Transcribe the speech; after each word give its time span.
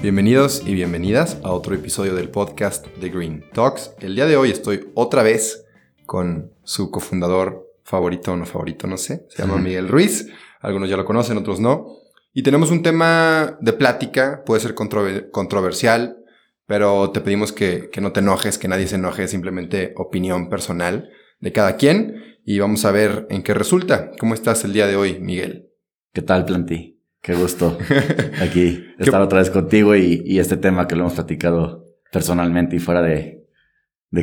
Bienvenidos 0.00 0.62
y 0.64 0.74
bienvenidas 0.74 1.38
a 1.42 1.50
otro 1.50 1.74
episodio 1.74 2.14
del 2.14 2.28
podcast 2.28 2.86
de 2.98 3.08
Green 3.08 3.44
Talks. 3.52 3.96
El 3.98 4.14
día 4.14 4.26
de 4.26 4.36
hoy 4.36 4.52
estoy 4.52 4.88
otra 4.94 5.24
vez 5.24 5.66
con 6.06 6.52
su 6.62 6.92
cofundador 6.92 7.68
favorito 7.82 8.32
o 8.32 8.36
no 8.36 8.46
favorito, 8.46 8.86
no 8.86 8.96
sé. 8.96 9.26
Se 9.28 9.42
llama 9.42 9.58
Miguel 9.58 9.88
Ruiz. 9.88 10.28
Algunos 10.60 10.88
ya 10.88 10.96
lo 10.96 11.04
conocen, 11.04 11.36
otros 11.36 11.58
no. 11.58 11.96
Y 12.32 12.44
tenemos 12.44 12.70
un 12.70 12.84
tema 12.84 13.58
de 13.60 13.72
plática, 13.72 14.44
puede 14.46 14.60
ser 14.60 14.76
controversial, 14.76 16.18
pero 16.64 17.10
te 17.10 17.20
pedimos 17.20 17.50
que, 17.50 17.90
que 17.90 18.00
no 18.00 18.12
te 18.12 18.20
enojes, 18.20 18.56
que 18.56 18.68
nadie 18.68 18.86
se 18.86 18.94
enoje, 18.94 19.26
simplemente 19.26 19.94
opinión 19.96 20.48
personal 20.48 21.10
de 21.40 21.52
cada 21.52 21.76
quien. 21.76 22.38
Y 22.44 22.60
vamos 22.60 22.84
a 22.84 22.92
ver 22.92 23.26
en 23.30 23.42
qué 23.42 23.52
resulta. 23.52 24.12
¿Cómo 24.20 24.34
estás 24.34 24.64
el 24.64 24.72
día 24.72 24.86
de 24.86 24.94
hoy, 24.94 25.18
Miguel? 25.18 25.72
¿Qué 26.12 26.22
tal, 26.22 26.44
Planti? 26.44 26.97
Qué 27.28 27.34
gusto 27.34 27.76
aquí 28.40 28.86
estar 28.98 29.20
otra 29.20 29.40
vez 29.40 29.50
contigo 29.50 29.94
y, 29.94 30.38
este 30.38 30.56
tema 30.56 30.88
que 30.88 30.96
lo 30.96 31.02
hemos 31.02 31.12
platicado 31.12 31.84
personalmente 32.10 32.76
y 32.76 32.78
fuera 32.78 33.02
de, 33.02 33.46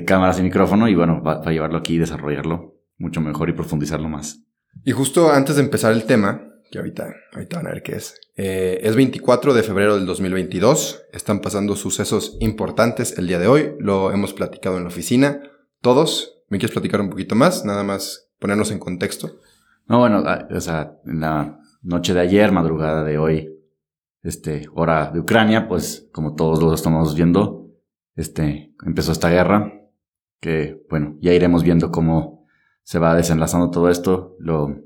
cámaras 0.08 0.39
y 0.39 0.42
micrófono 0.42 0.88
y 0.88 0.95
bueno, 0.95 1.22
para 1.22 1.52
llevarlo 1.52 1.78
aquí 1.78 1.94
y 1.94 1.98
desarrollarlo 2.00 2.80
mucho 2.98 3.22
mejor 3.22 3.50
y 3.50 3.53
profundizarlo 3.53 4.09
más. 4.09 4.42
Y 4.83 4.92
justo 4.92 5.31
antes 5.31 5.58
de 5.58 5.61
empezar 5.61 5.94
el 5.94 6.06
tema, 6.06 6.50
que 6.72 6.80
ahorita, 6.80 7.14
ahorita 7.33 7.58
van 7.58 7.67
a 7.67 7.73
ver 7.73 7.83
qué 7.83 7.92
es, 7.92 8.16
eh, 8.38 8.80
es 8.81 8.95
24 8.95 9.53
de 9.53 9.61
febrero 9.61 9.98
del 9.98 10.08
2022, 10.08 11.03
están 11.14 11.42
pasando 11.42 11.76
sucesos 11.76 12.38
importantes 12.39 13.20
el 13.20 13.28
día 13.28 13.38
de 13.38 13.45
hoy, 13.45 13.76
lo 13.78 14.14
hemos 14.14 14.33
platicado 14.33 14.78
en 14.78 14.83
la 14.86 14.89
oficina, 14.89 15.44
todos, 15.80 16.42
¿me 16.50 16.58
quieres 16.58 16.73
platicar 16.73 17.02
un 17.02 17.11
poquito 17.11 17.36
más? 17.36 17.66
Nada 17.66 17.83
más 17.83 18.31
ponernos 18.39 18.72
en 18.72 18.80
contexto. 18.80 19.38
No, 19.88 20.00
bueno, 20.00 20.23
ah, 20.26 20.48
o 20.50 20.59
sea, 20.59 20.98
en 21.06 21.20
la 21.20 21.59
noche 21.86 22.14
de 22.14 22.19
ayer, 22.19 22.52
madrugada 22.52 23.03
de 23.03 23.17
hoy, 23.17 23.55
este, 24.23 24.67
hora 24.73 25.11
de 25.11 25.19
Ucrania, 25.19 25.67
pues 25.67 26.09
como 26.11 26.36
todos 26.36 26.61
lo 26.61 26.73
estamos 26.73 27.16
viendo, 27.16 27.69
este, 28.16 28.73
empezó 28.83 29.11
esta 29.11 29.30
guerra, 29.30 29.72
que 30.39 30.83
bueno, 30.89 31.17
ya 31.22 31.33
iremos 31.33 31.64
viendo 31.64 31.92
cómo 31.92 32.45
se 32.83 33.00
va 33.00 33.16
desenlazando 33.16 33.69
todo 33.69 33.89
esto, 33.89 34.36
lo, 34.39 34.81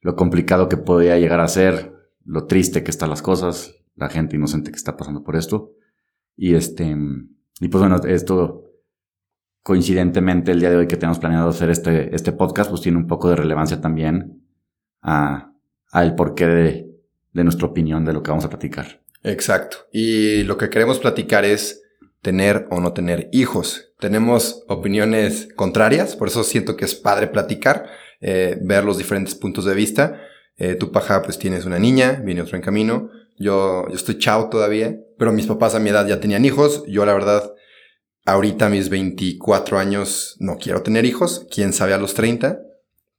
lo 0.00 0.16
complicado 0.16 0.68
que 0.68 0.76
podría 0.76 1.18
llegar 1.18 1.40
a 1.40 1.48
ser, 1.48 1.94
lo 2.24 2.46
triste 2.46 2.82
que 2.82 2.90
están 2.90 3.10
las 3.10 3.22
cosas, 3.22 3.76
la 3.94 4.08
gente 4.08 4.36
inocente 4.36 4.70
que 4.70 4.76
está 4.76 4.96
pasando 4.96 5.22
por 5.22 5.36
esto. 5.36 5.72
Y 6.36 6.54
este, 6.54 6.96
y 7.60 7.68
pues 7.68 7.80
bueno, 7.80 7.96
esto 8.04 8.64
coincidentemente 9.62 10.52
el 10.52 10.60
día 10.60 10.70
de 10.70 10.76
hoy 10.76 10.86
que 10.86 10.96
tenemos 10.96 11.18
planeado 11.18 11.48
hacer 11.48 11.70
este, 11.70 12.14
este 12.14 12.32
podcast, 12.32 12.70
pues 12.70 12.82
tiene 12.82 12.98
un 12.98 13.06
poco 13.06 13.30
de 13.30 13.36
relevancia 13.36 13.80
también 13.80 14.44
a, 15.02 15.55
al 15.90 16.14
porqué 16.14 16.46
de, 16.46 16.90
de 17.32 17.44
nuestra 17.44 17.66
opinión 17.66 18.04
de 18.04 18.12
lo 18.12 18.22
que 18.22 18.30
vamos 18.30 18.44
a 18.44 18.50
platicar. 18.50 19.00
Exacto. 19.22 19.78
Y 19.92 20.44
lo 20.44 20.56
que 20.56 20.70
queremos 20.70 20.98
platicar 20.98 21.44
es 21.44 21.82
tener 22.22 22.66
o 22.70 22.80
no 22.80 22.92
tener 22.92 23.28
hijos. 23.32 23.92
Tenemos 24.00 24.64
opiniones 24.68 25.48
contrarias, 25.54 26.16
por 26.16 26.28
eso 26.28 26.44
siento 26.44 26.76
que 26.76 26.84
es 26.84 26.94
padre 26.94 27.28
platicar, 27.28 27.86
eh, 28.20 28.58
ver 28.62 28.84
los 28.84 28.98
diferentes 28.98 29.34
puntos 29.34 29.64
de 29.64 29.74
vista. 29.74 30.20
Eh, 30.56 30.74
tu 30.74 30.90
paja, 30.90 31.22
pues 31.22 31.38
tienes 31.38 31.66
una 31.66 31.78
niña, 31.78 32.20
viene 32.24 32.42
otro 32.42 32.56
en 32.56 32.62
camino. 32.62 33.10
Yo, 33.38 33.86
yo 33.88 33.94
estoy 33.94 34.18
chao 34.18 34.48
todavía, 34.48 34.96
pero 35.18 35.32
mis 35.32 35.46
papás 35.46 35.74
a 35.74 35.78
mi 35.78 35.90
edad 35.90 36.06
ya 36.06 36.20
tenían 36.20 36.44
hijos. 36.44 36.82
Yo, 36.88 37.04
la 37.04 37.12
verdad, 37.12 37.52
ahorita 38.24 38.66
a 38.66 38.70
mis 38.70 38.88
24 38.88 39.78
años 39.78 40.36
no 40.40 40.56
quiero 40.56 40.82
tener 40.82 41.04
hijos, 41.04 41.46
quién 41.50 41.72
sabe 41.72 41.94
a 41.94 41.98
los 41.98 42.14
30. 42.14 42.60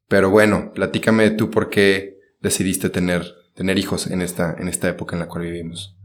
Pero 0.08 0.30
bueno, 0.30 0.72
platícame 0.74 1.32
tú 1.32 1.52
por 1.52 1.70
qué 1.70 2.17
decidiste 2.42 2.90
tener, 2.90 3.26
tener 3.56 3.78
hijos 3.78 4.08
en 4.08 4.22
esta, 4.22 4.56
en 4.58 4.68
esta 4.68 4.90
época 4.90 5.16
en 5.16 5.20
la 5.22 5.28
cual 5.28 5.46
vivimos? 5.46 5.98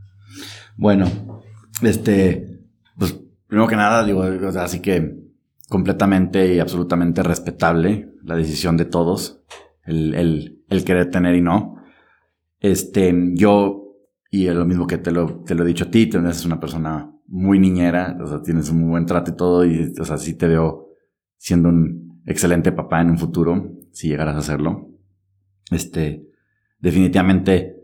Bueno, 0.77 1.43
este, 1.83 2.61
pues 2.97 3.19
primero 3.47 3.69
que 3.69 3.77
nada, 3.77 4.05
digo, 4.05 4.23
así 4.23 4.81
que 4.81 5.23
completamente 5.69 6.55
y 6.55 6.59
absolutamente 6.59 7.23
respetable 7.23 8.15
la 8.23 8.37
decisión 8.37 8.77
de 8.77 8.85
todos, 8.85 9.43
el, 9.85 10.15
el, 10.15 10.63
el 10.69 10.85
querer 10.85 11.11
tener 11.11 11.35
y 11.35 11.41
no. 11.41 11.77
Este, 12.61 13.13
yo, 13.35 13.97
y 14.31 14.47
lo 14.47 14.65
mismo 14.65 14.87
que 14.87 14.99
te 14.99 15.11
lo, 15.11 15.43
te 15.45 15.55
lo 15.55 15.65
he 15.65 15.67
dicho 15.67 15.85
a 15.85 15.91
ti, 15.91 16.07
tú 16.07 16.19
eres 16.19 16.45
una 16.45 16.61
persona 16.61 17.13
muy 17.27 17.59
niñera, 17.59 18.17
o 18.23 18.27
sea, 18.27 18.43
tienes 18.43 18.71
un 18.71 18.81
muy 18.81 18.91
buen 18.91 19.07
trato 19.07 19.31
y 19.31 19.37
todo, 19.37 19.65
y, 19.65 19.93
o 19.99 20.05
sea, 20.05 20.19
sí 20.19 20.35
te 20.35 20.47
veo 20.47 20.91
siendo 21.37 21.71
un 21.71 22.23
excelente 22.27 22.71
papá 22.73 23.01
en 23.01 23.11
un 23.11 23.19
futuro, 23.19 23.73
si 23.91 24.09
llegaras 24.09 24.37
a 24.37 24.39
hacerlo. 24.39 24.92
Este, 25.75 26.29
definitivamente 26.79 27.77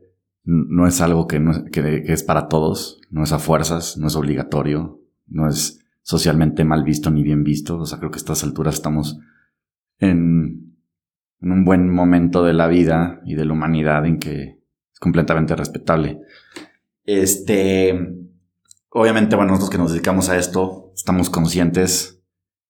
no 0.44 0.86
es 0.86 1.00
algo 1.00 1.26
que, 1.26 1.42
es 2.06 2.22
para 2.22 2.48
todos, 2.48 3.00
no 3.10 3.22
es 3.22 3.32
a 3.32 3.38
fuerzas, 3.38 3.98
no 3.98 4.06
es 4.06 4.16
obligatorio, 4.16 5.00
no 5.26 5.48
es 5.48 5.84
socialmente 6.02 6.64
mal 6.64 6.84
visto 6.84 7.10
ni 7.10 7.22
bien 7.22 7.44
visto. 7.44 7.78
O 7.78 7.86
sea, 7.86 7.98
creo 7.98 8.10
que 8.10 8.16
a 8.16 8.18
estas 8.18 8.44
alturas 8.44 8.76
estamos 8.76 9.18
en, 9.98 10.74
en 11.40 11.52
un 11.52 11.64
buen 11.64 11.92
momento 11.92 12.44
de 12.44 12.54
la 12.54 12.66
vida 12.66 13.20
y 13.26 13.34
de 13.34 13.44
la 13.44 13.52
humanidad 13.52 14.06
en 14.06 14.18
que 14.18 14.58
es 14.92 14.98
completamente 15.00 15.54
respetable. 15.54 16.20
Este, 17.04 18.16
obviamente, 18.90 19.36
bueno, 19.36 19.50
nosotros 19.50 19.70
que 19.70 19.78
nos 19.78 19.92
dedicamos 19.92 20.30
a 20.30 20.38
esto, 20.38 20.92
estamos 20.94 21.28
conscientes 21.28 22.22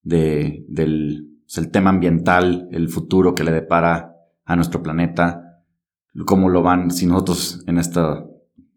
de, 0.03 0.65
del 0.69 1.29
el 1.56 1.71
tema 1.71 1.91
ambiental, 1.91 2.69
el 2.73 2.89
futuro 2.89 3.35
que 3.35 3.45
le 3.45 3.53
depara 3.53 4.17
a 4.49 4.57
nuestro 4.57 4.83
planeta, 4.83 5.63
cómo 6.25 6.49
lo 6.49 6.63
van, 6.63 6.91
si 6.91 7.07
nosotros 7.07 7.63
en 7.67 7.77
este 7.77 8.01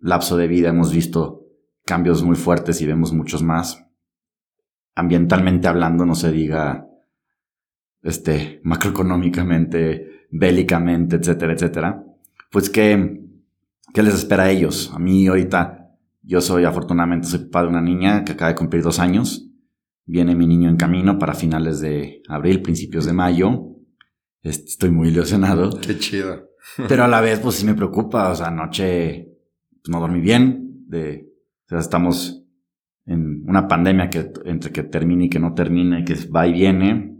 lapso 0.01 0.35
de 0.35 0.47
vida 0.47 0.69
hemos 0.69 0.93
visto 0.93 1.47
cambios 1.85 2.23
muy 2.23 2.35
fuertes 2.35 2.81
y 2.81 2.85
vemos 2.85 3.13
muchos 3.13 3.41
más, 3.41 3.87
ambientalmente 4.95 5.69
hablando, 5.69 6.05
no 6.05 6.13
se 6.13 6.29
diga, 6.29 6.87
este, 8.03 8.59
macroeconómicamente, 8.63 10.27
bélicamente, 10.29 11.15
etcétera, 11.15 11.53
etcétera, 11.53 12.03
pues 12.51 12.69
qué, 12.69 13.23
qué 13.93 14.03
les 14.03 14.15
espera 14.15 14.43
a 14.43 14.51
ellos. 14.51 14.91
A 14.93 14.99
mí 14.99 15.25
ahorita, 15.25 15.89
yo 16.21 16.41
soy 16.41 16.65
afortunadamente, 16.65 17.27
soy 17.27 17.45
papá 17.45 17.63
de 17.63 17.69
una 17.69 17.81
niña 17.81 18.25
que 18.25 18.33
acaba 18.33 18.49
de 18.49 18.55
cumplir 18.55 18.83
dos 18.83 18.99
años. 18.99 19.47
Viene 20.05 20.35
mi 20.35 20.47
niño 20.47 20.69
en 20.69 20.75
camino 20.75 21.17
para 21.17 21.33
finales 21.33 21.79
de 21.79 22.21
abril, 22.27 22.61
principios 22.61 23.05
de 23.05 23.13
mayo. 23.13 23.70
Estoy 24.43 24.89
muy 24.89 25.09
ilusionado. 25.09 25.79
Qué 25.79 25.97
chido. 25.97 26.49
Pero 26.87 27.03
a 27.03 27.07
la 27.07 27.21
vez, 27.21 27.39
pues 27.39 27.55
sí 27.55 27.65
me 27.65 27.75
preocupa. 27.75 28.29
O 28.31 28.35
sea, 28.35 28.47
anoche 28.47 29.27
pues, 29.69 29.89
no 29.89 29.99
dormí 29.99 30.21
bien. 30.21 30.85
De, 30.87 31.27
o 31.65 31.69
sea, 31.69 31.79
estamos 31.79 32.43
en 33.05 33.43
una 33.47 33.67
pandemia 33.67 34.09
que 34.09 34.31
entre 34.45 34.71
que 34.71 34.83
termina 34.83 35.25
y 35.25 35.29
que 35.29 35.39
no 35.39 35.53
termina, 35.53 36.03
que 36.03 36.15
va 36.27 36.47
y 36.47 36.53
viene. 36.53 37.17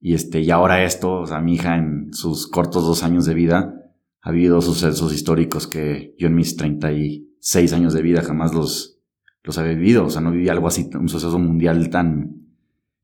Y 0.00 0.14
este, 0.14 0.40
y 0.40 0.50
ahora 0.50 0.84
esto, 0.84 1.20
o 1.20 1.26
sea, 1.26 1.40
mi 1.40 1.54
hija 1.54 1.76
en 1.76 2.12
sus 2.12 2.48
cortos 2.48 2.84
dos 2.84 3.02
años 3.02 3.26
de 3.26 3.34
vida 3.34 3.74
ha 4.20 4.30
vivido 4.30 4.60
sucesos 4.60 5.14
históricos 5.14 5.66
que 5.66 6.14
yo 6.18 6.26
en 6.26 6.34
mis 6.34 6.56
36 6.56 7.72
años 7.72 7.94
de 7.94 8.02
vida 8.02 8.22
jamás 8.22 8.54
los, 8.54 9.00
los 9.42 9.56
había 9.58 9.72
vivido. 9.72 10.04
O 10.04 10.10
sea, 10.10 10.20
no 10.20 10.32
viví 10.32 10.48
algo 10.48 10.68
así, 10.68 10.90
un 10.94 11.08
suceso 11.08 11.38
mundial 11.38 11.88
tan, 11.90 12.46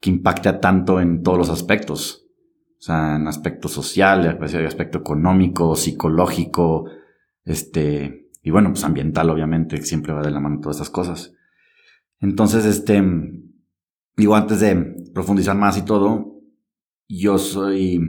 que 0.00 0.10
impacta 0.10 0.60
tanto 0.60 1.00
en 1.00 1.22
todos 1.22 1.38
los 1.38 1.48
aspectos. 1.48 2.21
O 2.82 2.84
sea, 2.84 3.14
en 3.14 3.28
aspecto 3.28 3.68
social, 3.68 4.26
en 4.26 4.66
aspecto 4.66 4.98
económico, 4.98 5.76
psicológico, 5.76 6.86
este, 7.44 8.28
y 8.42 8.50
bueno, 8.50 8.70
pues 8.70 8.82
ambiental, 8.82 9.30
obviamente, 9.30 9.80
siempre 9.82 10.12
va 10.12 10.20
de 10.20 10.32
la 10.32 10.40
mano 10.40 10.58
todas 10.58 10.78
estas 10.78 10.90
cosas. 10.90 11.32
Entonces, 12.18 12.64
este, 12.64 13.00
digo, 14.16 14.34
antes 14.34 14.58
de 14.58 14.96
profundizar 15.14 15.56
más 15.56 15.78
y 15.78 15.84
todo, 15.84 16.40
yo 17.06 17.38
soy 17.38 18.00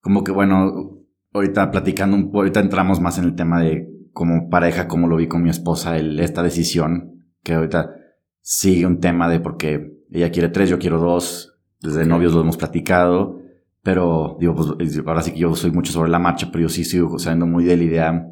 como 0.00 0.22
que, 0.22 0.30
bueno, 0.30 1.00
ahorita 1.32 1.72
platicando 1.72 2.16
un 2.16 2.26
poco, 2.26 2.38
ahorita 2.38 2.60
entramos 2.60 3.00
más 3.00 3.18
en 3.18 3.24
el 3.24 3.34
tema 3.34 3.60
de 3.60 3.88
como 4.12 4.48
pareja, 4.48 4.86
cómo 4.86 5.08
lo 5.08 5.16
vi 5.16 5.26
con 5.26 5.42
mi 5.42 5.50
esposa, 5.50 5.96
el, 5.96 6.20
esta 6.20 6.44
decisión, 6.44 7.24
que 7.42 7.54
ahorita 7.54 7.96
sigue 8.42 8.86
un 8.86 9.00
tema 9.00 9.28
de 9.28 9.40
porque 9.40 10.04
ella 10.12 10.30
quiere 10.30 10.50
tres, 10.50 10.70
yo 10.70 10.78
quiero 10.78 11.00
dos, 11.00 11.58
desde 11.80 12.06
novios 12.06 12.32
lo 12.32 12.42
hemos 12.42 12.56
platicado, 12.56 13.39
pero 13.82 14.36
digo, 14.38 14.54
pues 14.54 14.98
ahora 15.06 15.22
sí 15.22 15.32
que 15.32 15.40
yo 15.40 15.54
soy 15.54 15.70
mucho 15.70 15.92
sobre 15.92 16.10
la 16.10 16.18
marcha, 16.18 16.50
pero 16.52 16.62
yo 16.62 16.68
sí 16.68 16.84
sigo 16.84 17.18
siendo 17.18 17.46
muy 17.46 17.64
de 17.64 17.76
la 17.76 17.84
idea 17.84 18.26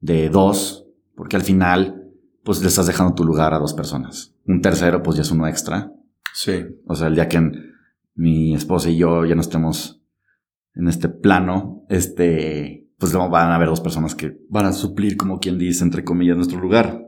de 0.00 0.28
dos, 0.28 0.86
porque 1.14 1.36
al 1.36 1.42
final, 1.42 2.10
pues 2.44 2.60
le 2.60 2.68
estás 2.68 2.86
dejando 2.86 3.14
tu 3.14 3.24
lugar 3.24 3.54
a 3.54 3.58
dos 3.58 3.74
personas. 3.74 4.34
Un 4.46 4.60
tercero, 4.60 5.02
pues 5.02 5.16
ya 5.16 5.22
es 5.22 5.30
uno 5.30 5.46
extra. 5.46 5.92
Sí. 6.34 6.66
O 6.86 6.94
sea, 6.94 7.08
el 7.08 7.14
día 7.14 7.28
que 7.28 7.50
mi 8.14 8.54
esposa 8.54 8.90
y 8.90 8.98
yo 8.98 9.24
ya 9.24 9.34
no 9.34 9.40
estemos 9.40 10.02
en 10.74 10.88
este 10.88 11.08
plano, 11.08 11.84
este, 11.88 12.88
pues 12.98 13.12
van 13.12 13.50
a 13.50 13.54
haber 13.54 13.68
dos 13.68 13.80
personas 13.80 14.14
que 14.14 14.38
van 14.48 14.66
a 14.66 14.72
suplir, 14.72 15.16
como 15.16 15.40
quien 15.40 15.58
dice, 15.58 15.82
entre 15.82 16.04
comillas, 16.04 16.36
nuestro 16.36 16.60
lugar. 16.60 17.04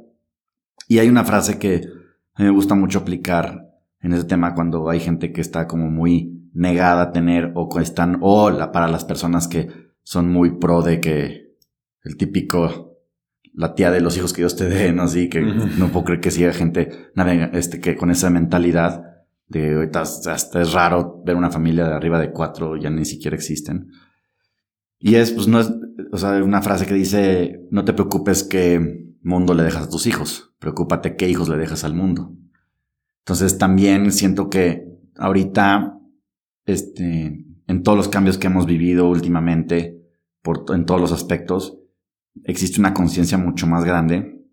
Y 0.89 0.99
hay 0.99 1.09
una 1.09 1.25
frase 1.25 1.59
que 1.59 1.89
a 2.35 2.43
mí 2.43 2.49
me 2.49 2.55
gusta 2.55 2.75
mucho 2.75 3.01
aplicar 3.01 3.71
en 4.01 4.13
ese 4.13 4.25
tema 4.25 4.55
cuando 4.55 4.89
hay 4.89 4.99
gente 4.99 5.33
que 5.33 5.41
está 5.41 5.67
como 5.67 5.91
muy 5.91 6.40
negada 6.53 7.03
a 7.03 7.13
tener 7.13 7.53
o 7.55 7.81
están, 7.81 8.19
o 8.21 8.51
para 8.73 8.89
las 8.89 9.05
personas 9.05 9.49
que 9.49 9.69
son 10.03 10.29
muy 10.29 10.59
pro 10.59 10.83
de 10.83 11.01
que 11.01 11.55
el 12.03 12.17
típico, 12.17 12.99
la 13.55 13.75
tía 13.75 13.91
de 13.91 14.01
los 14.01 14.17
hijos 14.17 14.33
que 14.33 14.43
Dios 14.43 14.57
te 14.57 14.69
dé, 14.69 14.93
¿no? 14.93 15.03
Así 15.03 15.29
que 15.29 15.41
no 15.43 15.89
puedo 15.89 16.05
creer 16.05 16.21
que 16.21 16.31
siga 16.31 16.53
gente 16.53 17.11
este, 17.53 17.81
que 17.81 17.97
con 17.97 18.11
esa 18.11 18.31
mentalidad 18.31 19.05
de 19.47 19.75
ahorita 19.75 20.03
hasta 20.03 20.63
es 20.63 20.73
raro 20.73 21.23
ver 21.25 21.37
una 21.37 21.51
familia 21.51 21.85
de 21.85 21.95
arriba 21.95 22.21
de 22.21 22.31
cuatro, 22.31 22.77
ya 22.77 22.89
ni 22.89 23.05
siquiera 23.05 23.37
existen. 23.37 23.89
Y 24.99 25.17
es, 25.17 25.33
pues 25.33 25.49
no 25.49 25.61
es, 25.61 25.73
o 26.13 26.19
sea, 26.19 26.43
una 26.45 26.63
frase 26.63 26.87
que 26.87 26.95
dice, 26.95 27.67
no 27.71 27.85
te 27.85 27.93
preocupes 27.93 28.45
qué 28.45 29.09
mundo 29.23 29.55
le 29.55 29.63
dejas 29.63 29.87
a 29.87 29.91
tus 29.91 30.07
hijos, 30.07 30.53
preocúpate 30.59 31.17
qué 31.17 31.29
hijos 31.29 31.49
le 31.49 31.57
dejas 31.57 31.85
al 31.85 31.95
mundo. 31.95 32.35
Entonces 33.21 33.59
también 33.59 34.13
siento 34.13 34.49
que 34.49 34.87
ahorita, 35.17 36.00
este, 36.71 37.47
en 37.67 37.83
todos 37.83 37.97
los 37.97 38.09
cambios 38.09 38.39
que 38.39 38.47
hemos 38.47 38.67
vivido 38.67 39.09
últimamente, 39.09 40.01
en 40.73 40.87
todos 40.87 41.01
los 41.01 41.13
aspectos, 41.13 41.79
existe 42.45 42.81
una 42.81 42.95
conciencia 42.95 43.39
mucho 43.39 43.67
más 43.67 43.85
grande, 43.85 44.45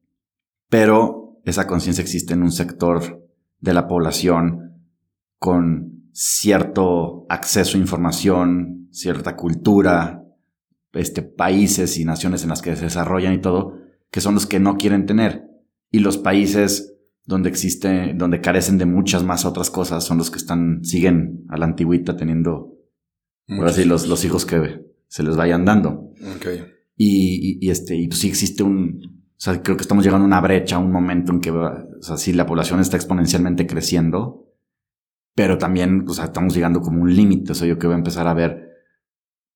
pero 0.69 1.39
esa 1.45 1.65
conciencia 1.65 2.01
existe 2.01 2.33
en 2.33 2.43
un 2.43 2.51
sector 2.51 3.25
de 3.59 3.73
la 3.73 3.87
población 3.87 4.83
con 5.39 6.09
cierto 6.11 7.25
acceso 7.29 7.77
a 7.77 7.81
información, 7.81 8.89
cierta 8.91 9.35
cultura, 9.35 10.23
este, 10.93 11.21
países 11.21 11.97
y 11.97 12.05
naciones 12.05 12.43
en 12.43 12.49
las 12.49 12.61
que 12.61 12.75
se 12.75 12.85
desarrollan 12.85 13.33
y 13.33 13.41
todo, 13.41 13.77
que 14.11 14.21
son 14.21 14.33
los 14.33 14.45
que 14.45 14.59
no 14.59 14.77
quieren 14.77 15.05
tener. 15.05 15.47
Y 15.91 15.99
los 15.99 16.17
países 16.17 16.96
donde 17.27 17.50
existe, 17.50 18.13
donde 18.15 18.39
carecen 18.39 18.77
de 18.77 18.85
muchas 18.85 19.24
más 19.24 19.45
otras 19.45 19.69
cosas, 19.69 20.03
son 20.06 20.18
los 20.18 20.31
que 20.31 20.38
están, 20.38 20.83
siguen 20.83 21.45
a 21.50 21.57
la 21.57 21.65
antigüita 21.65 22.15
teniendo, 22.15 22.74
ahora 23.50 23.74
sí, 23.74 23.83
los, 23.83 24.07
los 24.07 24.24
hijos 24.24 24.45
que 24.45 24.85
se 25.07 25.24
les 25.24 25.35
vayan 25.35 25.65
dando. 25.65 26.13
Okay. 26.38 26.65
Y, 26.95 27.59
y, 27.62 27.69
este, 27.69 27.95
y 27.97 28.07
pues 28.07 28.21
sí 28.21 28.29
existe 28.29 28.63
un, 28.63 29.01
o 29.03 29.39
sea, 29.39 29.62
creo 29.62 29.75
que 29.75 29.81
estamos 29.81 30.06
llegando 30.06 30.24
a 30.24 30.27
una 30.27 30.39
brecha, 30.39 30.77
un 30.77 30.91
momento 30.91 31.33
en 31.33 31.41
que, 31.41 31.51
o 31.51 32.01
sea, 32.01 32.15
sí, 32.15 32.31
la 32.31 32.45
población 32.45 32.79
está 32.79 32.95
exponencialmente 32.95 33.68
creciendo, 33.68 34.47
pero 35.35 35.57
también, 35.57 36.06
o 36.07 36.13
sea, 36.13 36.25
estamos 36.25 36.56
llegando 36.56 36.79
como 36.79 37.01
un 37.01 37.13
límite, 37.13 37.51
o 37.51 37.56
sea, 37.56 37.68
yo 37.68 37.77
que 37.77 37.88
voy 37.88 37.95
a 37.95 38.00
empezar 38.00 38.25
a 38.27 38.33
ver 38.33 38.68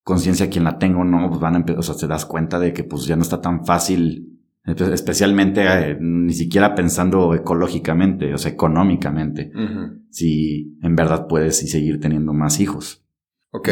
conciencia 0.04 0.50
quien 0.50 0.64
la 0.64 0.78
tengo 0.78 1.04
no, 1.04 1.26
pues 1.30 1.40
van 1.40 1.54
a 1.54 1.58
empezar, 1.58 1.80
o 1.80 1.82
sea, 1.82 1.96
te 1.96 2.06
das 2.06 2.26
cuenta 2.26 2.58
de 2.58 2.74
que 2.74 2.84
pues 2.84 3.06
ya 3.06 3.16
no 3.16 3.22
está 3.22 3.40
tan 3.40 3.64
fácil, 3.64 4.31
especialmente 4.64 5.64
eh, 5.64 5.96
ni 6.00 6.32
siquiera 6.32 6.74
pensando 6.74 7.34
ecológicamente, 7.34 8.32
o 8.32 8.38
sea, 8.38 8.52
económicamente, 8.52 9.50
si 10.10 10.78
en 10.82 10.94
verdad 10.94 11.26
puedes 11.26 11.62
y 11.62 11.68
seguir 11.68 12.00
teniendo 12.00 12.32
más 12.32 12.60
hijos. 12.60 13.02
Ok. 13.50 13.68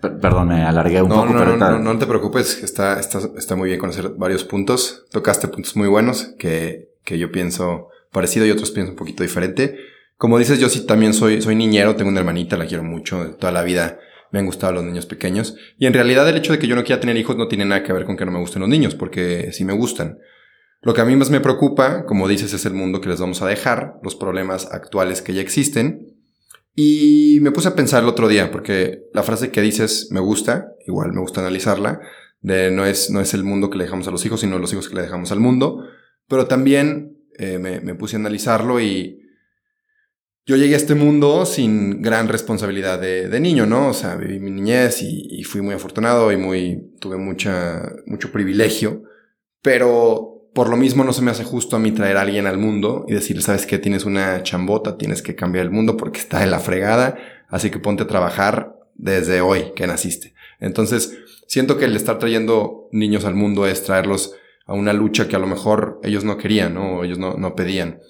perdón, 0.00 0.48
me 0.48 0.62
alargué 0.62 1.02
un 1.02 1.08
poco. 1.08 1.26
No, 1.26 1.38
pero 1.38 1.56
no, 1.56 1.78
no, 1.78 1.98
te 1.98 2.06
preocupes, 2.06 2.62
está, 2.62 3.00
está, 3.00 3.18
está 3.36 3.56
muy 3.56 3.68
bien 3.68 3.80
conocer 3.80 4.10
varios 4.16 4.44
puntos. 4.44 5.06
Tocaste 5.10 5.48
puntos 5.48 5.76
muy 5.76 5.88
buenos 5.88 6.34
que, 6.38 6.90
que 7.04 7.18
yo 7.18 7.32
pienso 7.32 7.88
parecido 8.12 8.46
y 8.46 8.50
otros 8.50 8.70
pienso 8.70 8.92
un 8.92 8.96
poquito 8.96 9.24
diferente. 9.24 9.76
Como 10.16 10.38
dices, 10.38 10.60
yo 10.60 10.68
sí 10.68 10.86
también 10.86 11.14
soy, 11.14 11.42
soy 11.42 11.56
niñero, 11.56 11.96
tengo 11.96 12.10
una 12.10 12.20
hermanita, 12.20 12.56
la 12.56 12.66
quiero 12.66 12.84
mucho, 12.84 13.36
toda 13.38 13.52
la 13.52 13.62
vida 13.62 13.98
me 14.32 14.38
han 14.38 14.46
gustado 14.46 14.72
los 14.74 14.84
niños 14.84 15.06
pequeños. 15.06 15.56
Y 15.78 15.86
en 15.86 15.94
realidad 15.94 16.28
el 16.28 16.36
hecho 16.36 16.52
de 16.52 16.58
que 16.58 16.66
yo 16.66 16.76
no 16.76 16.84
quiera 16.84 17.00
tener 17.00 17.16
hijos 17.16 17.36
no 17.36 17.48
tiene 17.48 17.64
nada 17.64 17.82
que 17.82 17.92
ver 17.92 18.04
con 18.04 18.16
que 18.16 18.24
no 18.24 18.32
me 18.32 18.40
gusten 18.40 18.60
los 18.60 18.68
niños, 18.68 18.94
porque 18.94 19.50
sí 19.52 19.64
me 19.64 19.72
gustan. 19.72 20.18
Lo 20.80 20.94
que 20.94 21.00
a 21.00 21.04
mí 21.04 21.16
más 21.16 21.30
me 21.30 21.40
preocupa, 21.40 22.04
como 22.06 22.28
dices, 22.28 22.52
es 22.52 22.64
el 22.64 22.74
mundo 22.74 23.00
que 23.00 23.08
les 23.08 23.20
vamos 23.20 23.42
a 23.42 23.46
dejar, 23.46 23.94
los 24.02 24.14
problemas 24.14 24.72
actuales 24.72 25.22
que 25.22 25.34
ya 25.34 25.40
existen. 25.40 26.14
Y 26.74 27.38
me 27.42 27.50
puse 27.50 27.68
a 27.68 27.74
pensar 27.74 28.04
el 28.04 28.08
otro 28.08 28.28
día, 28.28 28.52
porque 28.52 29.00
la 29.12 29.24
frase 29.24 29.50
que 29.50 29.60
dices 29.60 30.08
me 30.12 30.20
gusta, 30.20 30.68
igual 30.86 31.12
me 31.12 31.20
gusta 31.20 31.40
analizarla, 31.40 32.00
de 32.40 32.70
no 32.70 32.86
es, 32.86 33.10
no 33.10 33.20
es 33.20 33.34
el 33.34 33.42
mundo 33.42 33.68
que 33.68 33.78
le 33.78 33.84
dejamos 33.84 34.06
a 34.06 34.12
los 34.12 34.24
hijos, 34.24 34.40
sino 34.40 34.60
los 34.60 34.72
hijos 34.72 34.88
que 34.88 34.94
le 34.94 35.02
dejamos 35.02 35.32
al 35.32 35.40
mundo. 35.40 35.82
Pero 36.28 36.46
también 36.46 37.16
eh, 37.38 37.58
me, 37.58 37.80
me 37.80 37.96
puse 37.96 38.14
a 38.14 38.20
analizarlo 38.20 38.80
y 38.80 39.18
yo 40.48 40.56
llegué 40.56 40.72
a 40.72 40.78
este 40.78 40.94
mundo 40.94 41.44
sin 41.44 42.00
gran 42.00 42.26
responsabilidad 42.26 42.98
de, 42.98 43.38
niño, 43.38 43.66
¿no? 43.66 43.88
O 43.88 43.92
sea, 43.92 44.16
viví 44.16 44.40
mi 44.40 44.50
niñez 44.50 45.02
y, 45.02 45.44
fui 45.44 45.60
muy 45.60 45.74
afortunado 45.74 46.32
y 46.32 46.38
muy, 46.38 46.94
tuve 47.00 47.18
mucha, 47.18 47.82
mucho 48.06 48.32
privilegio, 48.32 49.02
pero 49.60 50.48
por 50.54 50.70
lo 50.70 50.78
mismo 50.78 51.04
no 51.04 51.12
se 51.12 51.20
me 51.20 51.30
hace 51.30 51.44
justo 51.44 51.76
a 51.76 51.78
mí 51.78 51.92
traer 51.92 52.16
a 52.16 52.22
alguien 52.22 52.46
al 52.46 52.56
mundo 52.56 53.04
y 53.06 53.12
decir, 53.12 53.42
sabes 53.42 53.66
que 53.66 53.78
tienes 53.78 54.06
una 54.06 54.42
chambota, 54.42 54.96
tienes 54.96 55.20
que 55.20 55.34
cambiar 55.34 55.66
el 55.66 55.70
mundo 55.70 55.98
porque 55.98 56.20
está 56.20 56.42
en 56.42 56.50
la 56.50 56.60
fregada, 56.60 57.18
así 57.50 57.68
que 57.68 57.78
ponte 57.78 58.04
a 58.04 58.06
trabajar 58.06 58.74
desde 58.94 59.42
hoy 59.42 59.72
que 59.76 59.86
naciste. 59.86 60.32
Entonces, 60.60 61.14
siento 61.46 61.76
que 61.76 61.84
el 61.84 61.94
estar 61.94 62.18
trayendo 62.18 62.88
niños 62.90 63.26
al 63.26 63.34
mundo 63.34 63.66
es 63.66 63.84
traerlos 63.84 64.32
a 64.64 64.72
una 64.72 64.94
lucha 64.94 65.28
que 65.28 65.36
a 65.36 65.40
lo 65.40 65.46
mejor 65.46 66.00
ellos 66.02 66.24
no 66.24 66.38
querían, 66.38 66.72
¿no? 66.72 67.00
O 67.00 67.04
ellos 67.04 67.18
no, 67.18 67.34
no 67.34 67.54
pedían 67.54 68.00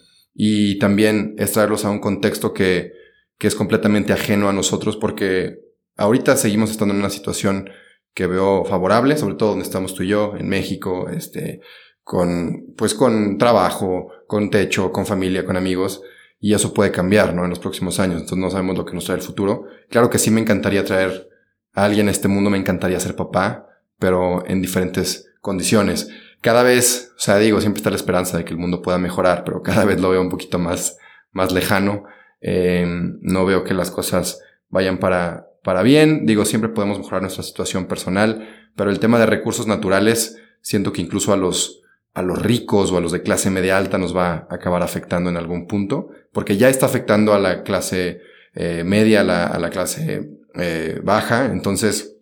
y 0.40 0.78
también 0.78 1.34
es 1.36 1.50
traerlos 1.50 1.84
a 1.84 1.90
un 1.90 1.98
contexto 1.98 2.54
que, 2.54 2.92
que 3.38 3.48
es 3.48 3.56
completamente 3.56 4.12
ajeno 4.12 4.48
a 4.48 4.52
nosotros 4.52 4.96
porque 4.96 5.58
ahorita 5.96 6.36
seguimos 6.36 6.70
estando 6.70 6.94
en 6.94 7.00
una 7.00 7.10
situación 7.10 7.68
que 8.14 8.28
veo 8.28 8.64
favorable, 8.64 9.16
sobre 9.16 9.34
todo 9.34 9.50
donde 9.50 9.64
estamos 9.64 9.94
tú 9.94 10.04
y 10.04 10.08
yo, 10.08 10.34
en 10.38 10.48
México, 10.48 11.08
este, 11.08 11.60
con, 12.04 12.72
pues 12.76 12.94
con 12.94 13.36
trabajo, 13.36 14.12
con 14.28 14.48
techo, 14.48 14.92
con 14.92 15.06
familia, 15.06 15.44
con 15.44 15.56
amigos, 15.56 16.02
y 16.38 16.54
eso 16.54 16.72
puede 16.72 16.92
cambiar, 16.92 17.34
¿no? 17.34 17.42
En 17.42 17.50
los 17.50 17.58
próximos 17.58 17.98
años, 17.98 18.20
entonces 18.20 18.38
no 18.38 18.48
sabemos 18.48 18.78
lo 18.78 18.84
que 18.84 18.94
nos 18.94 19.06
trae 19.06 19.18
el 19.18 19.24
futuro. 19.24 19.64
Claro 19.90 20.08
que 20.08 20.20
sí 20.20 20.30
me 20.30 20.40
encantaría 20.40 20.84
traer 20.84 21.28
a 21.72 21.84
alguien 21.84 22.06
a 22.06 22.12
este 22.12 22.28
mundo, 22.28 22.48
me 22.48 22.58
encantaría 22.58 23.00
ser 23.00 23.16
papá, 23.16 23.66
pero 23.98 24.46
en 24.46 24.62
diferentes 24.62 25.32
condiciones 25.40 26.08
cada 26.40 26.62
vez, 26.62 27.12
o 27.16 27.20
sea, 27.20 27.38
digo, 27.38 27.60
siempre 27.60 27.80
está 27.80 27.90
la 27.90 27.96
esperanza 27.96 28.38
de 28.38 28.44
que 28.44 28.52
el 28.52 28.58
mundo 28.58 28.82
pueda 28.82 28.98
mejorar, 28.98 29.44
pero 29.44 29.62
cada 29.62 29.84
vez 29.84 30.00
lo 30.00 30.10
veo 30.10 30.20
un 30.20 30.30
poquito 30.30 30.58
más, 30.58 30.98
más 31.32 31.52
lejano. 31.52 32.04
Eh, 32.40 32.86
no 33.20 33.44
veo 33.44 33.64
que 33.64 33.74
las 33.74 33.90
cosas 33.90 34.40
vayan 34.68 34.98
para, 34.98 35.48
para 35.64 35.82
bien. 35.82 36.26
Digo, 36.26 36.44
siempre 36.44 36.70
podemos 36.70 36.98
mejorar 36.98 37.22
nuestra 37.22 37.42
situación 37.42 37.86
personal, 37.86 38.48
pero 38.76 38.90
el 38.90 39.00
tema 39.00 39.18
de 39.18 39.26
recursos 39.26 39.66
naturales, 39.66 40.36
siento 40.60 40.92
que 40.92 41.02
incluso 41.02 41.32
a 41.32 41.36
los, 41.36 41.82
a 42.14 42.22
los 42.22 42.40
ricos 42.40 42.92
o 42.92 42.98
a 42.98 43.00
los 43.00 43.12
de 43.12 43.22
clase 43.22 43.50
media 43.50 43.76
alta 43.76 43.98
nos 43.98 44.16
va 44.16 44.46
a 44.48 44.54
acabar 44.54 44.82
afectando 44.82 45.30
en 45.30 45.36
algún 45.36 45.66
punto, 45.66 46.10
porque 46.32 46.56
ya 46.56 46.68
está 46.68 46.86
afectando 46.86 47.34
a 47.34 47.40
la 47.40 47.64
clase 47.64 48.20
eh, 48.54 48.84
media, 48.84 49.22
a 49.22 49.24
la, 49.24 49.46
a 49.46 49.58
la 49.58 49.70
clase 49.70 50.30
eh, 50.54 51.00
baja. 51.02 51.46
Entonces, 51.46 52.17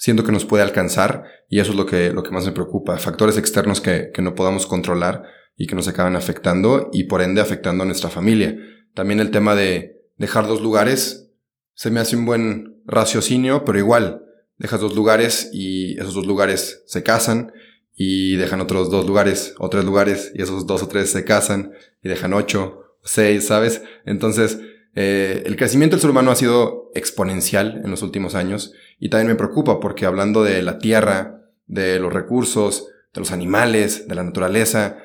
siento 0.00 0.24
que 0.24 0.32
nos 0.32 0.46
puede 0.46 0.62
alcanzar 0.62 1.24
y 1.50 1.60
eso 1.60 1.72
es 1.72 1.76
lo 1.76 1.84
que, 1.84 2.10
lo 2.10 2.22
que 2.22 2.30
más 2.30 2.46
me 2.46 2.52
preocupa. 2.52 2.96
Factores 2.96 3.36
externos 3.36 3.82
que, 3.82 4.10
que 4.14 4.22
no 4.22 4.34
podamos 4.34 4.66
controlar 4.66 5.24
y 5.58 5.66
que 5.66 5.74
nos 5.74 5.88
acaban 5.88 6.16
afectando 6.16 6.88
y 6.90 7.04
por 7.04 7.20
ende 7.20 7.42
afectando 7.42 7.82
a 7.84 7.86
nuestra 7.86 8.08
familia. 8.08 8.56
También 8.94 9.20
el 9.20 9.30
tema 9.30 9.54
de 9.54 10.00
dejar 10.16 10.48
dos 10.48 10.62
lugares 10.62 11.28
se 11.74 11.90
me 11.90 12.00
hace 12.00 12.16
un 12.16 12.24
buen 12.24 12.80
raciocinio, 12.86 13.66
pero 13.66 13.78
igual, 13.78 14.24
dejas 14.56 14.80
dos 14.80 14.96
lugares 14.96 15.50
y 15.52 16.00
esos 16.00 16.14
dos 16.14 16.26
lugares 16.26 16.82
se 16.86 17.02
casan 17.02 17.52
y 17.94 18.36
dejan 18.36 18.62
otros 18.62 18.90
dos 18.90 19.06
lugares 19.06 19.54
o 19.58 19.68
tres 19.68 19.84
lugares 19.84 20.32
y 20.34 20.40
esos 20.40 20.66
dos 20.66 20.82
o 20.82 20.88
tres 20.88 21.10
se 21.10 21.26
casan 21.26 21.72
y 22.02 22.08
dejan 22.08 22.32
ocho 22.32 22.96
seis, 23.04 23.48
¿sabes? 23.48 23.82
Entonces, 24.06 24.60
eh, 24.94 25.42
el 25.44 25.56
crecimiento 25.56 25.96
del 25.96 26.00
ser 26.00 26.10
humano 26.10 26.30
ha 26.30 26.36
sido 26.36 26.90
exponencial 26.94 27.82
en 27.84 27.90
los 27.90 28.02
últimos 28.02 28.34
años 28.34 28.72
y 29.00 29.08
también 29.08 29.28
me 29.28 29.34
preocupa 29.34 29.80
porque 29.80 30.04
hablando 30.04 30.44
de 30.44 30.62
la 30.62 30.78
tierra, 30.78 31.40
de 31.66 31.98
los 31.98 32.12
recursos, 32.12 32.88
de 33.14 33.20
los 33.20 33.32
animales, 33.32 34.06
de 34.06 34.14
la 34.14 34.22
naturaleza, 34.22 34.98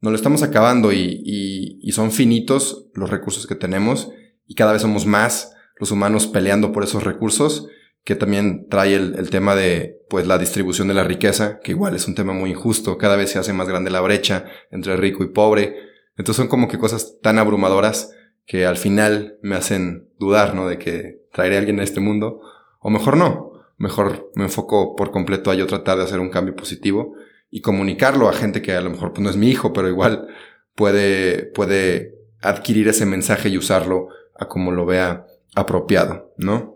nos 0.00 0.12
lo 0.12 0.16
estamos 0.16 0.42
acabando 0.42 0.92
y, 0.92 1.90
son 1.92 2.12
finitos 2.12 2.86
los 2.94 3.10
recursos 3.10 3.48
que 3.48 3.56
tenemos 3.56 4.12
y 4.46 4.54
cada 4.54 4.72
vez 4.72 4.82
somos 4.82 5.04
más 5.04 5.52
los 5.76 5.90
humanos 5.90 6.28
peleando 6.28 6.70
por 6.70 6.84
esos 6.84 7.02
recursos 7.02 7.66
que 8.04 8.14
también 8.14 8.68
trae 8.70 8.94
el, 8.94 9.16
el, 9.18 9.28
tema 9.28 9.56
de 9.56 9.98
pues 10.08 10.26
la 10.26 10.38
distribución 10.38 10.86
de 10.88 10.94
la 10.94 11.02
riqueza, 11.02 11.58
que 11.58 11.72
igual 11.72 11.96
es 11.96 12.06
un 12.06 12.14
tema 12.14 12.32
muy 12.32 12.50
injusto, 12.50 12.96
cada 12.96 13.16
vez 13.16 13.30
se 13.30 13.40
hace 13.40 13.52
más 13.52 13.68
grande 13.68 13.90
la 13.90 14.00
brecha 14.00 14.46
entre 14.70 14.96
rico 14.96 15.24
y 15.24 15.28
pobre. 15.28 15.74
Entonces 16.16 16.36
son 16.36 16.48
como 16.48 16.68
que 16.68 16.78
cosas 16.78 17.18
tan 17.20 17.38
abrumadoras 17.38 18.12
que 18.46 18.64
al 18.66 18.76
final 18.76 19.38
me 19.42 19.56
hacen 19.56 20.08
dudar, 20.18 20.54
¿no? 20.54 20.68
De 20.68 20.78
que 20.78 21.26
traeré 21.32 21.56
a 21.56 21.58
alguien 21.58 21.80
a 21.80 21.82
este 21.82 22.00
mundo, 22.00 22.40
o 22.80 22.90
mejor 22.90 23.16
no, 23.16 23.52
mejor 23.76 24.30
me 24.34 24.44
enfoco 24.44 24.96
por 24.96 25.10
completo 25.10 25.50
a 25.50 25.54
yo 25.54 25.66
tratar 25.66 25.98
de 25.98 26.04
hacer 26.04 26.20
un 26.20 26.30
cambio 26.30 26.56
positivo 26.56 27.14
y 27.50 27.60
comunicarlo 27.60 28.28
a 28.28 28.32
gente 28.32 28.62
que 28.62 28.74
a 28.74 28.80
lo 28.80 28.90
mejor 28.90 29.12
pues, 29.12 29.22
no 29.22 29.30
es 29.30 29.36
mi 29.36 29.48
hijo, 29.48 29.72
pero 29.72 29.88
igual 29.88 30.28
puede, 30.74 31.46
puede 31.46 32.14
adquirir 32.42 32.88
ese 32.88 33.06
mensaje 33.06 33.48
y 33.48 33.58
usarlo 33.58 34.08
a 34.38 34.48
como 34.48 34.70
lo 34.70 34.86
vea 34.86 35.26
apropiado, 35.54 36.32
¿no? 36.38 36.74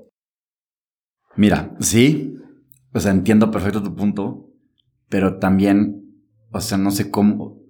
Mira, 1.36 1.74
sí, 1.80 2.36
o 2.92 3.00
sea, 3.00 3.10
entiendo 3.10 3.50
perfecto 3.50 3.82
tu 3.82 3.94
punto, 3.94 4.50
pero 5.08 5.38
también, 5.38 6.22
o 6.52 6.60
sea, 6.60 6.78
no 6.78 6.90
sé 6.90 7.10
cómo, 7.10 7.60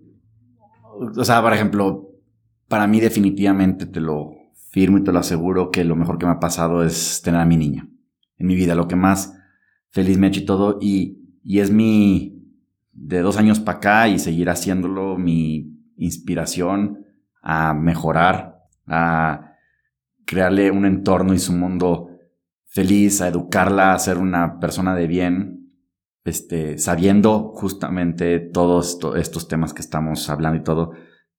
o 1.16 1.24
sea, 1.24 1.40
por 1.42 1.52
ejemplo, 1.52 2.10
para 2.68 2.86
mí 2.86 3.00
definitivamente 3.00 3.86
te 3.86 4.00
lo 4.00 4.32
firmo 4.70 4.98
y 4.98 5.04
te 5.04 5.12
lo 5.12 5.20
aseguro 5.20 5.70
que 5.70 5.84
lo 5.84 5.96
mejor 5.96 6.18
que 6.18 6.26
me 6.26 6.32
ha 6.32 6.40
pasado 6.40 6.84
es 6.84 7.22
tener 7.22 7.40
a 7.40 7.46
mi 7.46 7.56
niña 7.56 7.88
en 8.36 8.46
mi 8.46 8.54
vida, 8.54 8.74
lo 8.74 8.88
que 8.88 8.96
más 8.96 9.34
feliz 9.90 10.18
me 10.18 10.26
ha 10.26 10.28
hecho 10.30 10.40
y 10.40 10.46
todo, 10.46 10.78
y, 10.80 11.38
y 11.42 11.60
es 11.60 11.70
mi, 11.70 12.34
de 12.92 13.20
dos 13.20 13.36
años 13.36 13.60
para 13.60 13.78
acá 13.78 14.08
y 14.08 14.18
seguir 14.18 14.48
haciéndolo, 14.48 15.16
mi 15.16 15.74
inspiración 15.96 17.04
a 17.42 17.74
mejorar, 17.74 18.62
a 18.86 19.52
crearle 20.24 20.70
un 20.70 20.86
entorno 20.86 21.34
y 21.34 21.38
su 21.38 21.52
mundo 21.52 22.08
feliz, 22.66 23.20
a 23.20 23.28
educarla 23.28 23.92
a 23.92 23.98
ser 23.98 24.18
una 24.18 24.58
persona 24.58 24.94
de 24.94 25.06
bien, 25.06 25.70
este, 26.24 26.78
sabiendo 26.78 27.52
justamente 27.54 28.40
todos 28.40 28.98
estos 29.16 29.46
temas 29.46 29.74
que 29.74 29.82
estamos 29.82 30.28
hablando 30.30 30.58
y 30.58 30.64
todo, 30.64 30.92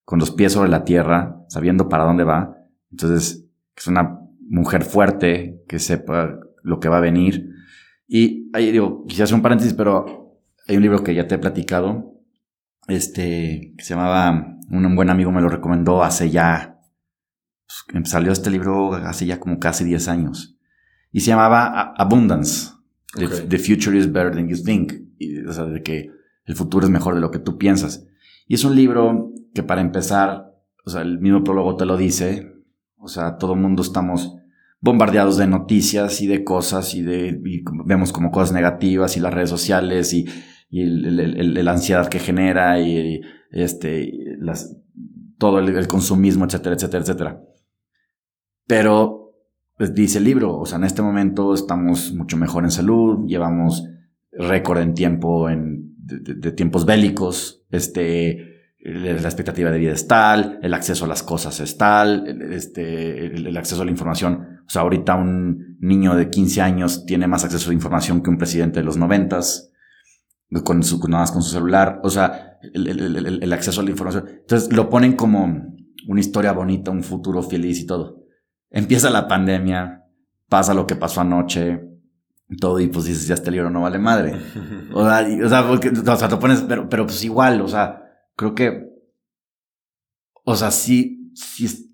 con 0.03 0.19
los 0.19 0.31
pies 0.31 0.53
sobre 0.53 0.69
la 0.69 0.85
tierra, 0.85 1.41
sabiendo 1.49 1.89
para 1.89 2.03
dónde 2.03 2.23
va. 2.23 2.55
Entonces, 2.91 3.49
es 3.75 3.87
una 3.87 4.21
mujer 4.47 4.83
fuerte 4.83 5.63
que 5.67 5.79
sepa 5.79 6.39
lo 6.65 6.79
que 6.79 6.89
va 6.89 6.97
a 6.97 7.01
venir. 7.01 7.53
Y 8.07 8.49
ahí 8.53 8.71
digo, 8.71 9.05
quizás 9.07 9.31
un 9.31 9.41
paréntesis, 9.41 9.73
pero 9.73 10.41
hay 10.67 10.75
un 10.75 10.81
libro 10.81 11.03
que 11.03 11.15
ya 11.15 11.27
te 11.27 11.35
he 11.35 11.39
platicado, 11.39 12.13
este, 12.87 13.73
que 13.77 13.83
se 13.83 13.93
llamaba, 13.93 14.57
un 14.69 14.95
buen 14.95 15.09
amigo 15.09 15.31
me 15.31 15.41
lo 15.41 15.49
recomendó 15.49 16.03
hace 16.03 16.29
ya, 16.29 16.79
pues, 17.91 18.09
salió 18.09 18.31
este 18.31 18.49
libro 18.49 18.93
hace 18.93 19.25
ya 19.25 19.39
como 19.39 19.59
casi 19.59 19.83
10 19.83 20.07
años. 20.07 20.57
Y 21.11 21.21
se 21.21 21.27
llamaba 21.27 21.93
Abundance. 21.97 22.71
The, 23.15 23.57
future 23.57 23.97
is 23.97 24.11
better 24.11 24.35
than 24.35 24.49
you 24.49 24.57
think. 24.61 24.93
o 25.47 25.53
sea, 25.53 25.63
de 25.65 25.81
que 25.81 26.11
el 26.45 26.55
futuro 26.55 26.85
es 26.85 26.91
mejor 26.91 27.15
de 27.15 27.21
lo 27.21 27.31
que 27.31 27.39
tú 27.39 27.57
piensas. 27.57 28.05
Y 28.47 28.55
es 28.55 28.63
un 28.65 28.75
libro 28.75 29.31
que 29.53 29.63
para 29.63 29.81
empezar, 29.81 30.53
o 30.85 30.89
sea, 30.89 31.01
el 31.01 31.19
mismo 31.19 31.43
prólogo 31.43 31.77
te 31.77 31.85
lo 31.85 31.95
dice, 31.95 32.53
o 32.97 33.07
sea, 33.07 33.37
todo 33.37 33.55
mundo 33.55 33.81
estamos 33.81 34.34
bombardeados 34.85 35.37
de 35.37 35.47
noticias 35.47 36.21
y 36.21 36.27
de 36.27 36.43
cosas 36.43 36.93
y 36.93 37.01
de 37.01 37.41
vemos 37.85 38.13
como 38.13 38.29
cosas 38.29 38.53
negativas 38.53 39.17
y 39.17 39.19
las 39.19 39.33
redes 39.33 39.49
sociales 39.49 40.13
y, 40.13 40.25
la 40.69 41.71
ansiedad 41.71 42.07
que 42.07 42.19
genera 42.19 42.79
y, 42.79 43.19
este 43.49 44.13
todo 45.39 45.59
el, 45.59 45.87
consumismo, 45.87 46.45
etcétera, 46.45 46.75
etcétera, 46.75 47.03
etcétera. 47.03 47.41
Pero 48.67 49.33
pues, 49.75 49.93
dice 49.95 50.19
el 50.19 50.23
libro, 50.23 50.55
o 50.55 50.65
sea, 50.67 50.77
en 50.77 50.83
este 50.83 51.01
momento 51.01 51.55
estamos 51.55 52.13
mucho 52.13 52.37
mejor 52.37 52.63
en 52.63 52.71
salud, 52.71 53.25
llevamos 53.27 53.87
récord 54.31 54.79
en 54.79 54.93
tiempo 54.93 55.49
en 55.49 55.95
de 55.97 56.51
tiempos 56.51 56.85
bélicos, 56.85 57.65
este 57.71 58.55
la 58.85 59.13
expectativa 59.13 59.71
de 59.71 59.79
vida 59.79 59.93
es 59.93 60.07
tal, 60.07 60.59
el 60.61 60.75
acceso 60.75 61.05
a 61.05 61.07
las 61.07 61.23
cosas 61.23 61.59
es 61.59 61.75
tal, 61.75 62.51
este, 62.53 63.25
el, 63.25 63.57
acceso 63.57 63.81
a 63.81 63.85
la 63.85 63.89
información. 63.89 64.54
O 64.67 64.69
sea, 64.69 64.81
ahorita 64.81 65.15
un 65.15 65.77
niño 65.79 66.15
de 66.15 66.29
15 66.29 66.61
años 66.61 67.05
tiene 67.05 67.27
más 67.27 67.43
acceso 67.43 67.69
a 67.69 67.73
información 67.73 68.21
que 68.21 68.29
un 68.29 68.37
presidente 68.37 68.79
de 68.79 68.85
los 68.85 68.97
90 68.97 69.39
con 70.63 70.83
su, 70.83 70.99
nada 71.07 71.23
más 71.23 71.31
con 71.31 71.43
su 71.43 71.51
celular. 71.51 71.99
O 72.03 72.09
sea, 72.09 72.59
el, 72.73 73.53
acceso 73.53 73.81
a 73.81 73.83
la 73.83 73.91
información. 73.91 74.25
Entonces 74.27 74.71
lo 74.73 74.89
ponen 74.89 75.13
como 75.13 75.75
una 76.07 76.19
historia 76.19 76.51
bonita, 76.51 76.91
un 76.91 77.03
futuro 77.03 77.43
feliz 77.43 77.79
y 77.79 77.85
todo. 77.85 78.23
Empieza 78.69 79.09
la 79.09 79.27
pandemia, 79.27 80.03
pasa 80.49 80.73
lo 80.73 80.87
que 80.87 80.95
pasó 80.95 81.21
anoche, 81.21 81.81
todo, 82.59 82.79
y 82.79 82.87
pues 82.87 83.05
dices, 83.05 83.27
ya 83.27 83.35
este 83.35 83.51
libro 83.51 83.69
no 83.69 83.81
vale 83.81 83.99
madre. 83.99 84.33
O 84.93 85.07
sea, 85.07 85.27
o 85.43 85.49
sea, 85.49 86.13
o 86.13 86.17
sea, 86.17 86.29
te 86.29 86.37
pones, 86.37 86.61
pero, 86.61 86.87
pero 86.89 87.05
pues 87.05 87.23
igual, 87.23 87.61
o 87.61 87.67
sea, 87.67 88.03
creo 88.35 88.53
que, 88.53 88.89
o 90.43 90.55
sea, 90.55 90.71
sí, 90.71 91.31
sí 91.33 91.84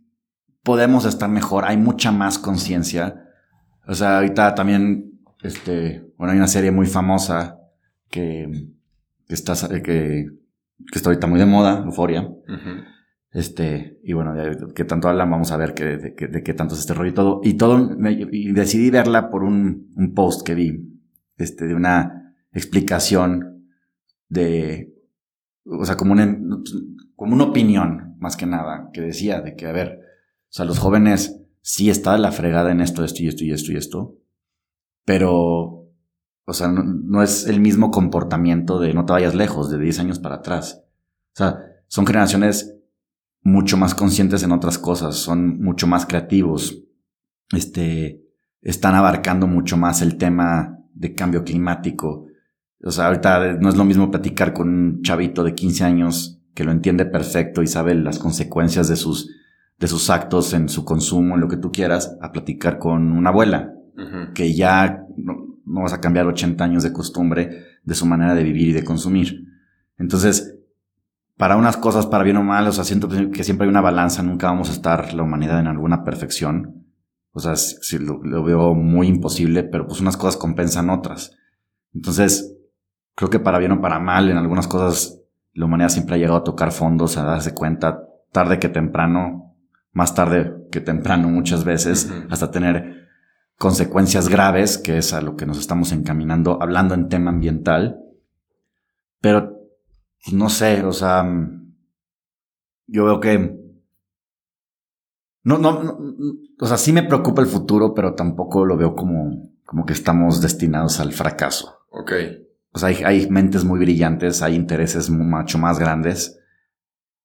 podemos 0.63 1.05
estar 1.05 1.29
mejor, 1.29 1.65
hay 1.65 1.77
mucha 1.77 2.11
más 2.11 2.39
conciencia. 2.39 3.29
O 3.87 3.93
sea, 3.93 4.17
ahorita 4.17 4.55
también, 4.55 5.19
este, 5.41 6.05
bueno, 6.17 6.31
hay 6.31 6.37
una 6.37 6.47
serie 6.47 6.71
muy 6.71 6.87
famosa 6.87 7.59
que, 8.09 8.67
que 9.27 9.33
está, 9.33 9.53
que, 9.69 9.81
que 9.83 10.95
está 10.95 11.09
ahorita 11.09 11.27
muy 11.27 11.39
de 11.39 11.45
moda, 11.45 11.83
Euforia. 11.85 12.29
Este, 13.31 13.99
y 14.03 14.13
bueno, 14.13 14.33
de, 14.33 14.73
que 14.73 14.83
tanto 14.83 15.07
hablan, 15.07 15.31
vamos 15.31 15.51
a 15.51 15.57
ver 15.57 15.73
que, 15.73 15.97
de, 15.97 16.43
qué 16.43 16.53
tanto 16.53 16.73
es 16.73 16.81
este 16.81 16.93
rollo 16.93 17.09
y 17.09 17.13
todo. 17.13 17.41
Y 17.43 17.53
todo, 17.53 17.97
y 18.09 18.51
decidí 18.51 18.89
verla 18.89 19.29
por 19.29 19.43
un, 19.43 19.91
un 19.95 20.13
post 20.13 20.45
que 20.45 20.55
vi, 20.55 20.99
este, 21.37 21.65
de 21.65 21.75
una 21.75 22.35
explicación 22.51 23.65
de 24.27 24.91
o 25.65 25.85
sea, 25.85 25.95
como 25.95 26.13
una, 26.13 26.37
como 27.15 27.35
una 27.35 27.45
opinión, 27.45 28.15
más 28.19 28.35
que 28.35 28.45
nada, 28.45 28.89
que 28.93 29.01
decía 29.01 29.41
de 29.41 29.55
que, 29.55 29.67
a 29.67 29.71
ver, 29.71 29.99
sea, 30.53 30.65
los 30.65 30.79
jóvenes 30.79 31.39
sí 31.61 31.89
está 31.89 32.17
la 32.17 32.31
fregada 32.31 32.71
en 32.71 32.81
esto, 32.81 33.03
esto 33.03 33.23
y 33.23 33.27
esto 33.27 33.43
y 33.43 33.51
esto 33.51 33.71
y 33.71 33.77
esto, 33.77 34.17
pero, 35.05 35.87
o 36.45 36.53
sea, 36.53 36.67
no, 36.69 37.23
es 37.23 37.47
el 37.47 37.59
mismo 37.59 37.91
comportamiento 37.91 38.79
de 38.79 38.93
no 38.93 39.05
te 39.05 39.13
vayas 39.13 39.35
lejos, 39.35 39.69
de 39.69 39.79
10 39.79 39.99
años 39.99 40.19
para 40.19 40.35
atrás. 40.35 40.83
O 41.33 41.37
sea, 41.37 41.59
son 41.87 42.05
generaciones 42.05 42.75
mucho 43.43 43.77
más 43.77 43.95
conscientes 43.95 44.43
en 44.43 44.51
otras 44.51 44.77
cosas, 44.77 45.15
son 45.15 45.61
mucho 45.61 45.87
más 45.87 46.05
creativos, 46.05 46.83
este, 47.53 48.23
están 48.61 48.95
abarcando 48.95 49.47
mucho 49.47 49.77
más 49.77 50.01
el 50.01 50.17
tema 50.17 50.77
de 50.93 51.15
cambio 51.15 51.43
climático, 51.43 52.27
o 52.83 52.91
sea, 52.91 53.07
ahorita 53.07 53.53
no 53.53 53.69
es 53.69 53.75
lo 53.75 53.85
mismo 53.85 54.09
platicar 54.09 54.53
con 54.53 54.69
un 54.69 55.01
chavito 55.03 55.43
de 55.43 55.53
15 55.53 55.83
años 55.83 56.41
que 56.55 56.63
lo 56.63 56.71
entiende 56.71 57.05
perfecto 57.05 57.61
y 57.61 57.67
sabe 57.67 57.95
las 57.95 58.17
consecuencias 58.17 58.87
de 58.87 58.95
sus, 58.95 59.29
de 59.81 59.87
sus 59.87 60.11
actos 60.11 60.53
en 60.53 60.69
su 60.69 60.85
consumo, 60.85 61.33
en 61.33 61.41
lo 61.41 61.47
que 61.47 61.57
tú 61.57 61.71
quieras, 61.71 62.15
a 62.21 62.31
platicar 62.31 62.77
con 62.77 63.11
una 63.11 63.31
abuela, 63.31 63.73
que 64.33 64.53
ya 64.53 65.05
no, 65.17 65.57
vas 65.65 65.93
a 65.93 65.99
cambiar 65.99 66.27
80 66.27 66.63
años 66.63 66.83
de 66.83 66.93
costumbre 66.93 67.65
de 67.83 67.95
su 67.95 68.05
manera 68.05 68.35
de 68.35 68.43
vivir 68.43 68.69
y 68.69 68.73
de 68.73 68.83
consumir. 68.83 69.43
Entonces, 69.97 70.55
para 71.35 71.55
unas 71.55 71.77
cosas, 71.77 72.05
para 72.05 72.23
bien 72.23 72.37
o 72.37 72.43
mal, 72.43 72.67
o 72.67 72.71
sea, 72.71 72.83
siento 72.83 73.09
que 73.09 73.43
siempre 73.43 73.65
hay 73.65 73.69
una 73.69 73.81
balanza, 73.81 74.21
nunca 74.21 74.47
vamos 74.47 74.69
a 74.69 74.73
estar 74.73 75.13
la 75.13 75.23
humanidad 75.23 75.59
en 75.59 75.67
alguna 75.67 76.03
perfección. 76.03 76.85
O 77.31 77.39
sea, 77.39 77.55
sí, 77.55 77.97
lo, 77.97 78.23
lo 78.23 78.43
veo 78.43 78.75
muy 78.75 79.07
imposible, 79.07 79.63
pero 79.63 79.87
pues 79.87 79.99
unas 79.99 80.17
cosas 80.17 80.37
compensan 80.37 80.91
otras. 80.91 81.35
Entonces, 81.93 82.55
creo 83.15 83.29
que 83.31 83.39
para 83.39 83.57
bien 83.57 83.71
o 83.71 83.81
para 83.81 83.99
mal, 83.99 84.29
en 84.29 84.37
algunas 84.37 84.67
cosas 84.67 85.21
la 85.53 85.65
humanidad 85.65 85.89
siempre 85.89 86.15
ha 86.15 86.17
llegado 86.19 86.37
a 86.37 86.43
tocar 86.43 86.71
fondos, 86.71 87.17
a 87.17 87.23
darse 87.23 87.53
cuenta 87.53 88.03
tarde 88.31 88.59
que 88.59 88.69
temprano, 88.69 89.50
más 89.91 90.15
tarde 90.15 90.67
que 90.71 90.81
temprano 90.81 91.29
muchas 91.29 91.63
veces, 91.63 92.11
hasta 92.29 92.51
tener 92.51 93.07
consecuencias 93.57 94.29
graves, 94.29 94.77
que 94.77 94.97
es 94.97 95.13
a 95.13 95.21
lo 95.21 95.35
que 95.35 95.45
nos 95.45 95.59
estamos 95.59 95.91
encaminando, 95.91 96.61
hablando 96.61 96.93
en 96.93 97.09
tema 97.09 97.31
ambiental. 97.31 97.99
Pero, 99.19 99.59
pues, 100.23 100.33
no 100.33 100.49
sé, 100.49 100.83
o 100.83 100.93
sea, 100.93 101.25
yo 102.87 103.05
veo 103.05 103.19
que... 103.19 103.59
No, 105.43 105.57
no, 105.57 105.83
no, 105.83 105.97
o 106.59 106.65
sea, 106.65 106.77
sí 106.77 106.93
me 106.93 107.03
preocupa 107.03 107.41
el 107.41 107.47
futuro, 107.47 107.93
pero 107.93 108.13
tampoco 108.13 108.65
lo 108.65 108.77
veo 108.77 108.95
como, 108.95 109.51
como 109.65 109.85
que 109.85 109.93
estamos 109.93 110.39
destinados 110.41 110.99
al 110.99 111.13
fracaso. 111.13 111.79
Ok 111.89 112.11
o 112.73 112.79
sea, 112.79 112.89
hay, 112.89 113.29
mentes 113.29 113.65
muy 113.65 113.79
brillantes, 113.79 114.41
hay 114.41 114.55
intereses 114.55 115.09
mucho 115.09 115.57
más 115.57 115.77
grandes 115.77 116.39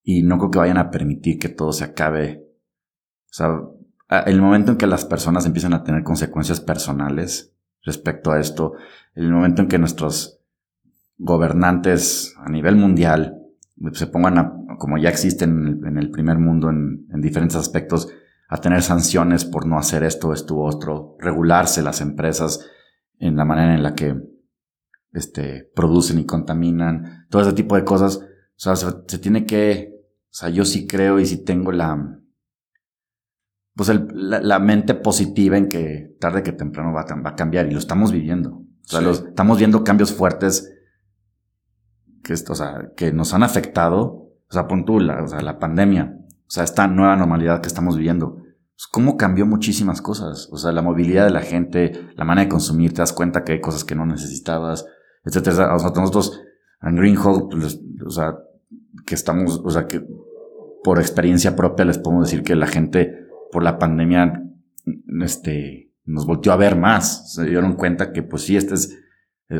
y 0.02 0.22
no 0.22 0.38
creo 0.38 0.50
que 0.50 0.58
vayan 0.58 0.78
a 0.78 0.90
permitir 0.90 1.38
que 1.38 1.48
todo 1.48 1.72
se 1.72 1.84
acabe. 1.84 2.45
Sea, 3.36 3.60
el 4.24 4.40
momento 4.40 4.72
en 4.72 4.78
que 4.78 4.86
las 4.86 5.04
personas 5.04 5.44
empiezan 5.44 5.74
a 5.74 5.84
tener 5.84 6.02
consecuencias 6.02 6.60
personales 6.60 7.54
respecto 7.82 8.32
a 8.32 8.40
esto, 8.40 8.72
el 9.14 9.30
momento 9.30 9.60
en 9.60 9.68
que 9.68 9.78
nuestros 9.78 10.40
gobernantes 11.18 12.34
a 12.38 12.48
nivel 12.48 12.76
mundial 12.76 13.42
se 13.92 14.06
pongan 14.06 14.38
a, 14.38 14.54
como 14.78 14.96
ya 14.96 15.10
existen 15.10 15.82
en 15.86 15.98
el 15.98 16.10
primer 16.10 16.38
mundo 16.38 16.70
en, 16.70 17.06
en 17.12 17.20
diferentes 17.20 17.58
aspectos, 17.58 18.08
a 18.48 18.56
tener 18.56 18.80
sanciones 18.80 19.44
por 19.44 19.66
no 19.66 19.76
hacer 19.78 20.02
esto, 20.02 20.32
esto 20.32 20.54
u 20.54 20.62
otro, 20.62 21.16
regularse 21.18 21.82
las 21.82 22.00
empresas 22.00 22.66
en 23.18 23.36
la 23.36 23.44
manera 23.44 23.74
en 23.74 23.82
la 23.82 23.94
que 23.94 24.16
este, 25.12 25.70
producen 25.74 26.20
y 26.20 26.24
contaminan, 26.24 27.26
todo 27.28 27.42
ese 27.42 27.52
tipo 27.52 27.76
de 27.76 27.84
cosas. 27.84 28.16
O 28.16 28.58
sea, 28.58 28.76
se, 28.76 29.18
tiene 29.18 29.44
que, 29.44 29.92
o 30.24 30.34
sea, 30.34 30.48
yo 30.48 30.64
sí 30.64 30.86
creo 30.86 31.20
y 31.20 31.26
sí 31.26 31.44
tengo 31.44 31.70
la, 31.70 32.18
pues 33.76 33.90
el, 33.90 34.08
la, 34.14 34.58
mente 34.58 34.94
positiva 34.94 35.58
en 35.58 35.68
que 35.68 36.16
tarde 36.18 36.42
que 36.42 36.52
temprano 36.52 36.94
va, 36.94 37.04
va 37.24 37.30
a 37.30 37.36
cambiar 37.36 37.66
y 37.66 37.72
lo 37.72 37.78
estamos 37.78 38.10
viviendo. 38.10 38.50
O 38.54 38.88
sea, 38.88 39.02
los, 39.02 39.24
estamos 39.28 39.58
viendo 39.58 39.84
cambios 39.84 40.14
fuertes 40.14 40.72
que, 42.24 42.32
o 42.32 42.54
sea, 42.54 42.90
que 42.96 43.12
nos 43.12 43.34
han 43.34 43.42
afectado, 43.42 44.32
o 44.48 44.52
sea, 44.52 44.66
pon 44.66 44.86
tú, 44.86 44.98
la, 44.98 45.22
o 45.22 45.28
sea, 45.28 45.42
la 45.42 45.58
pandemia, 45.58 46.16
o 46.18 46.50
sea, 46.50 46.64
esta 46.64 46.86
nueva 46.88 47.16
normalidad 47.16 47.60
que 47.60 47.68
estamos 47.68 47.96
viviendo, 47.98 48.36
pues, 48.36 48.86
cómo 48.90 49.18
cambió 49.18 49.44
muchísimas 49.44 50.00
cosas, 50.00 50.48
o 50.50 50.56
sea, 50.56 50.72
la 50.72 50.80
movilidad 50.80 51.26
de 51.26 51.32
la 51.32 51.42
gente, 51.42 52.08
la 52.16 52.24
manera 52.24 52.46
de 52.46 52.50
consumir, 52.50 52.94
te 52.94 53.02
das 53.02 53.12
cuenta 53.12 53.44
que 53.44 53.52
hay 53.52 53.60
cosas 53.60 53.84
que 53.84 53.94
no 53.94 54.06
necesitabas, 54.06 54.86
etcétera. 55.22 55.74
O 55.74 55.78
sea, 55.78 55.90
nosotros 55.90 56.40
en 56.80 56.96
Greenhole, 56.96 57.44
pues, 57.50 57.78
o 58.06 58.10
sea, 58.10 58.36
que 59.04 59.14
estamos, 59.14 59.60
o 59.62 59.70
sea, 59.70 59.86
que 59.86 60.02
por 60.82 60.98
experiencia 60.98 61.56
propia 61.56 61.84
les 61.84 61.98
podemos 61.98 62.26
decir 62.26 62.42
que 62.42 62.54
la 62.54 62.66
gente 62.66 63.25
por 63.56 63.64
la 63.64 63.78
pandemia, 63.78 64.44
este, 65.22 65.90
nos 66.04 66.26
volteó 66.26 66.52
a 66.52 66.56
ver 66.56 66.76
más, 66.76 67.32
se 67.32 67.46
dieron 67.46 67.72
cuenta 67.72 68.12
que 68.12 68.22
pues 68.22 68.42
sí, 68.42 68.54
este 68.54 68.74
es, 68.74 68.94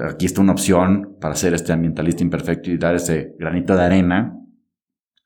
aquí 0.05 0.26
está 0.26 0.43
una 0.43 0.53
opción 0.53 1.17
para 1.19 1.35
ser 1.35 1.55
este 1.55 1.73
ambientalista 1.73 2.23
imperfecto 2.23 2.71
y 2.71 2.76
dar 2.76 2.95
ese 2.95 3.35
granito 3.38 3.75
de 3.75 3.83
arena, 3.83 4.38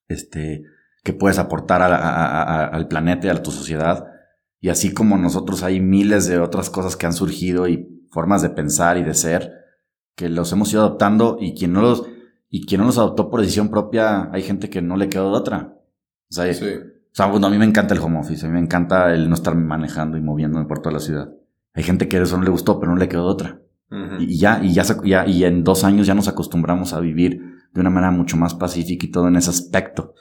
este, 0.07 0.63
que 1.03 1.13
puedes 1.13 1.41
aportar 1.41 1.83
al 1.83 2.87
planeta 2.87 3.27
y 3.27 3.31
a 3.31 3.43
tu 3.43 3.51
sociedad. 3.51 4.07
Y 4.61 4.69
así 4.69 4.95
como 4.95 5.19
nosotros 5.19 5.65
hay 5.65 5.81
miles 5.81 6.29
de 6.29 6.39
otras 6.39 6.71
cosas 6.71 6.97
que 6.97 7.07
han 7.07 7.13
surgido 7.13 7.67
y 7.67 8.07
formas 8.13 8.41
de 8.41 8.51
pensar 8.51 8.99
y 8.99 9.03
de 9.03 9.15
ser 9.15 9.53
que 10.15 10.29
los 10.29 10.53
hemos 10.53 10.73
ido 10.73 10.83
adoptando 10.83 11.39
y 11.41 11.55
quien 11.55 11.73
no 11.73 11.83
los, 11.83 12.07
y 12.49 12.67
quien 12.67 12.83
no 12.83 12.87
los 12.87 12.99
adoptó 12.99 13.31
por 13.31 13.41
decisión 13.41 13.69
propia, 13.69 14.31
hay 14.33 14.45
gente 14.45 14.71
que 14.71 14.81
no 14.81 14.97
le 14.97 15.09
quedó 15.09 15.33
de 15.33 15.39
otra. 15.39 15.77
O 16.31 16.33
sea, 16.33 16.47
o 17.13 17.17
sea 17.17 17.27
a 17.27 17.51
mí 17.51 17.59
me 17.59 17.65
encanta 17.65 17.95
el 17.95 18.01
home 18.01 18.19
office, 18.21 18.45
a 18.45 18.49
mí 18.49 18.55
me 18.55 18.61
encanta 18.61 19.13
el 19.13 19.29
no 19.29 19.35
estar 19.35 19.55
manejando 19.55 20.17
y 20.17 20.21
moviéndome 20.21 20.67
por 20.67 20.81
toda 20.81 20.93
la 20.93 21.01
ciudad. 21.01 21.33
Hay 21.75 21.83
gente 21.83 22.09
que 22.09 22.19
eso 22.19 22.37
no 22.37 22.45
le 22.45 22.51
gustó, 22.51 22.79
pero 22.79 22.93
no 22.93 22.99
le 22.99 23.09
quedó 23.09 23.25
de 23.25 23.31
otra. 23.31 23.61
Y 24.21 24.39
ya, 24.39 24.61
y 24.63 24.73
ya, 24.73 24.85
ya, 25.05 25.27
y 25.27 25.43
en 25.43 25.65
dos 25.65 25.83
años 25.83 26.07
ya 26.07 26.15
nos 26.15 26.29
acostumbramos 26.29 26.93
a 26.93 27.01
vivir 27.01 27.43
de 27.73 27.81
una 27.81 27.91
manera 27.91 28.13
mucho 28.13 28.37
más 28.37 28.55
pacífica 28.55 29.07
y 29.07 29.11
todo 29.11 29.27
en 29.27 29.35
ese 29.35 29.51
aspecto. 29.51 30.15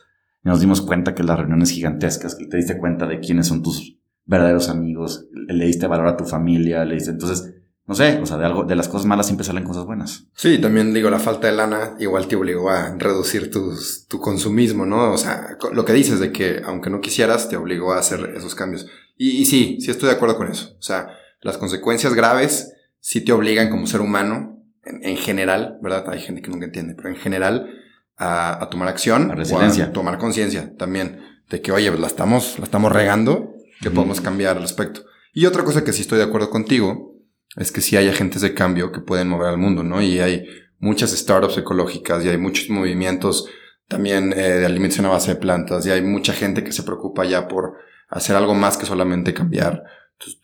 Y 0.44 0.50
nos 0.50 0.60
dimos 0.60 0.82
cuenta 0.82 1.14
que 1.14 1.24
las 1.24 1.38
reuniones 1.38 1.70
gigantescas, 1.70 2.34
que 2.34 2.48
te 2.48 2.58
diste 2.58 2.80
cuenta 2.80 3.06
de 3.06 3.20
quiénes 3.20 3.46
son 3.46 3.62
tus 3.62 4.00
verdaderos 4.26 4.70
amigos, 4.70 5.28
le 5.32 5.66
diste 5.66 5.86
valor 5.86 6.08
a 6.08 6.18
tu 6.18 6.26
familia, 6.26 6.84
le 6.84 6.96
diste, 6.96 7.12
entonces, 7.12 7.59
no 7.90 7.96
sé, 7.96 8.20
o 8.22 8.26
sea, 8.28 8.38
de 8.38 8.46
algo, 8.46 8.66
de 8.66 8.76
las 8.76 8.88
cosas 8.88 9.08
malas 9.08 9.26
siempre 9.26 9.44
salen 9.44 9.64
cosas 9.64 9.84
buenas. 9.84 10.28
Sí, 10.36 10.62
también 10.62 10.94
digo, 10.94 11.10
la 11.10 11.18
falta 11.18 11.48
de 11.48 11.54
lana 11.54 11.96
igual 12.00 12.28
te 12.28 12.36
obligó 12.36 12.70
a 12.70 12.96
reducir 12.96 13.50
tus, 13.50 14.06
tu 14.08 14.20
consumismo, 14.20 14.86
¿no? 14.86 15.12
O 15.12 15.18
sea, 15.18 15.58
lo 15.74 15.86
que 15.86 15.94
dices 15.94 16.20
de 16.20 16.32
que 16.32 16.62
aunque 16.64 16.92
no 16.92 17.02
quisieras, 17.02 17.50
te 17.50 17.58
obligó 17.58 17.94
a 17.94 17.98
hacer 17.98 18.36
esos 18.38 18.54
cambios. 18.54 18.86
Y, 19.18 19.42
y 19.42 19.46
sí, 19.46 19.80
sí 19.82 19.90
estoy 19.90 20.10
de 20.10 20.16
acuerdo 20.16 20.38
con 20.38 20.52
eso. 20.52 20.76
O 20.78 20.84
sea, 20.84 21.08
las 21.42 21.58
consecuencias 21.58 22.14
graves 22.14 22.72
sí 23.00 23.22
te 23.22 23.32
obligan 23.32 23.72
como 23.72 23.88
ser 23.88 24.02
humano, 24.02 24.64
en, 24.84 25.18
general, 25.18 25.80
¿verdad? 25.82 26.08
Hay 26.12 26.22
gente 26.22 26.44
que 26.44 26.52
nunca 26.52 26.66
entiende, 26.66 26.94
pero 26.94 27.10
en 27.10 27.16
general, 27.16 27.74
a, 28.18 28.68
tomar 28.70 28.88
acción. 28.88 29.32
A 29.32 29.36
resiliencia. 29.36 29.86
a 29.86 29.94
tomar 29.94 30.20
conciencia 30.20 30.76
también 30.78 31.22
de 31.50 31.60
que, 31.60 31.72
oye, 31.72 31.90
la 31.98 32.06
estamos, 32.06 32.60
la 32.60 32.66
estamos 32.66 32.92
regando, 32.92 33.56
que 33.82 33.90
podemos 33.90 34.22
cambiar 34.22 34.58
al 34.58 34.62
respecto. 34.62 35.02
Y 35.34 35.48
otra 35.48 35.64
cosa 35.64 35.84
que 35.84 35.92
sí 35.92 36.02
estoy 36.02 36.20
de 36.20 36.26
acuerdo 36.26 36.52
contigo 36.52 37.09
es 37.56 37.72
que 37.72 37.82
sí 37.82 37.98
hay 37.98 38.08
agentes 38.08 38.42
de 38.42 38.54
cambio 38.54 38.92
que 38.92 39.02
pueden 39.02 39.28
mover 39.28 39.48
al 39.48 39.58
mundo, 39.58 39.84
¿no? 39.84 40.02
Y 40.02 40.20
hay 40.20 40.46
muchas 40.80 41.12
startups 41.12 41.58
ecológicas 41.58 42.24
y 42.24 42.30
hay 42.30 42.38
muchos 42.38 42.70
movimientos 42.70 43.48
también 43.88 44.34
eh, 44.34 44.36
de 44.36 44.66
alimentación 44.66 45.08
a 45.08 45.10
base 45.10 45.34
de 45.34 45.40
plantas 45.40 45.86
y 45.86 45.92
hay 45.92 46.02
mucha 46.02 46.34
gente 46.34 46.64
que 46.64 46.72
se 46.72 46.84
preocupa 46.84 47.26
ya 47.26 47.48
por 47.48 47.74
hacer 48.08 48.36
algo 48.36 48.54
más 48.54 48.78
que 48.78 48.86
solamente 48.86 49.34
cambiar 49.34 49.84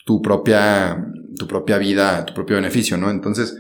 tu, 0.05 0.21
propia, 0.21 1.05
tu 1.37 1.47
propia 1.47 1.77
vida, 1.77 2.25
tu 2.25 2.33
propio 2.33 2.55
beneficio, 2.55 2.97
¿no? 2.97 3.09
Entonces, 3.09 3.55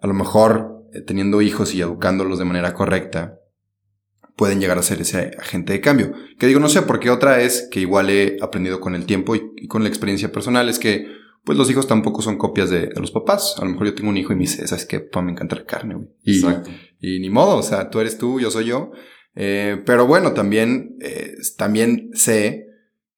a 0.00 0.06
lo 0.06 0.14
mejor 0.14 0.84
eh, 0.92 1.00
teniendo 1.00 1.40
hijos 1.42 1.74
y 1.74 1.80
educándolos 1.80 2.38
de 2.38 2.44
manera 2.44 2.74
correcta, 2.74 3.38
pueden 4.36 4.60
llegar 4.60 4.78
a 4.78 4.82
ser 4.82 5.00
ese 5.00 5.30
agente 5.38 5.72
de 5.72 5.80
cambio. 5.80 6.12
Que 6.38 6.46
digo, 6.46 6.60
no 6.60 6.68
sé, 6.68 6.82
porque 6.82 7.10
otra 7.10 7.40
es 7.40 7.68
que 7.70 7.80
igual 7.80 8.10
he 8.10 8.36
aprendido 8.42 8.80
con 8.80 8.94
el 8.94 9.06
tiempo 9.06 9.36
y 9.36 9.68
con 9.68 9.84
la 9.84 9.88
experiencia 9.88 10.32
personal, 10.32 10.68
es 10.68 10.78
que 10.78 11.06
pues 11.44 11.58
los 11.58 11.70
hijos 11.70 11.86
tampoco 11.86 12.22
son 12.22 12.38
copias 12.38 12.70
de, 12.70 12.90
los 12.96 13.10
papás. 13.10 13.56
A 13.58 13.64
lo 13.64 13.70
mejor 13.70 13.88
yo 13.88 13.94
tengo 13.94 14.08
un 14.08 14.16
hijo 14.16 14.32
y 14.32 14.36
me 14.36 14.42
dice, 14.42 14.66
¿sabes 14.66 14.86
qué? 14.86 15.00
Papá, 15.00 15.22
me 15.22 15.32
encanta 15.32 15.56
la 15.56 15.64
carne, 15.64 15.94
güey. 15.94 16.08
Y, 16.22 16.36
Exacto. 16.36 16.70
y 17.00 17.20
ni 17.20 17.28
modo, 17.28 17.58
o 17.58 17.62
sea, 17.62 17.90
tú 17.90 18.00
eres 18.00 18.16
tú, 18.16 18.40
yo 18.40 18.50
soy 18.50 18.66
yo. 18.66 18.92
Eh, 19.34 19.82
pero 19.84 20.06
bueno, 20.06 20.32
también, 20.32 20.96
eh, 21.00 21.34
también 21.58 22.10
sé 22.14 22.66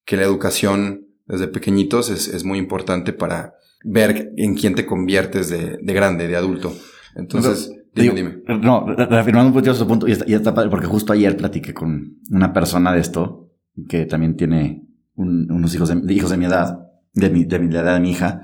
que 0.05 0.17
la 0.17 0.25
educación 0.25 1.07
desde 1.27 1.49
pequeñitos 1.49 2.11
es, 2.11 2.29
es, 2.29 2.45
muy 2.45 2.59
importante 2.59 3.13
para 3.13 3.55
ver 3.85 4.33
en 4.37 4.55
quién 4.55 4.75
te 4.75 4.87
conviertes 4.87 5.51
de, 5.51 5.79
de 5.81 5.95
grande, 5.95 6.27
de 6.27 6.37
adulto. 6.37 6.75
Entonces, 7.17 7.71
dime, 7.95 8.15
dime. 8.15 8.43
No, 8.61 8.87
reafirmando 8.87 9.49
un 9.49 9.55
poquito 9.55 9.75
su 9.75 9.87
punto, 9.87 10.09
y 10.09 10.13
está, 10.13 10.25
y 10.27 10.35
está 10.35 10.55
padre, 10.55 10.71
porque 10.71 10.87
justo 10.87 11.13
ayer 11.13 11.37
platiqué 11.37 11.75
con 11.75 12.19
una 12.31 12.53
persona 12.53 12.93
de 12.93 13.01
esto, 13.01 13.51
que 13.89 14.07
también 14.07 14.37
tiene 14.37 14.85
unos 15.15 15.75
hijos 15.75 15.89
de, 15.89 16.13
hijos 16.13 16.31
de 16.31 16.37
mi 16.37 16.45
edad 16.45 16.86
de 17.17 17.31
mi, 17.31 17.45
de 17.45 17.59
mi, 17.59 17.75
edad 17.75 17.95
de 17.95 18.01
mi 18.01 18.11
hija. 18.11 18.43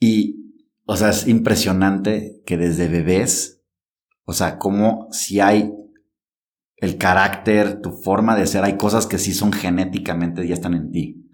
Y, 0.00 0.54
o 0.86 0.96
sea, 0.96 1.10
es 1.10 1.28
impresionante 1.28 2.42
que 2.44 2.56
desde 2.56 2.88
bebés, 2.88 3.62
o 4.24 4.32
sea, 4.32 4.58
como 4.58 5.08
si 5.12 5.40
hay 5.40 5.72
el 6.78 6.98
carácter, 6.98 7.80
tu 7.80 7.92
forma 7.92 8.36
de 8.36 8.46
ser, 8.46 8.64
hay 8.64 8.76
cosas 8.76 9.06
que 9.06 9.18
sí 9.18 9.32
son 9.32 9.52
genéticamente, 9.52 10.46
ya 10.46 10.54
están 10.54 10.74
en 10.74 10.90
ti. 10.90 11.30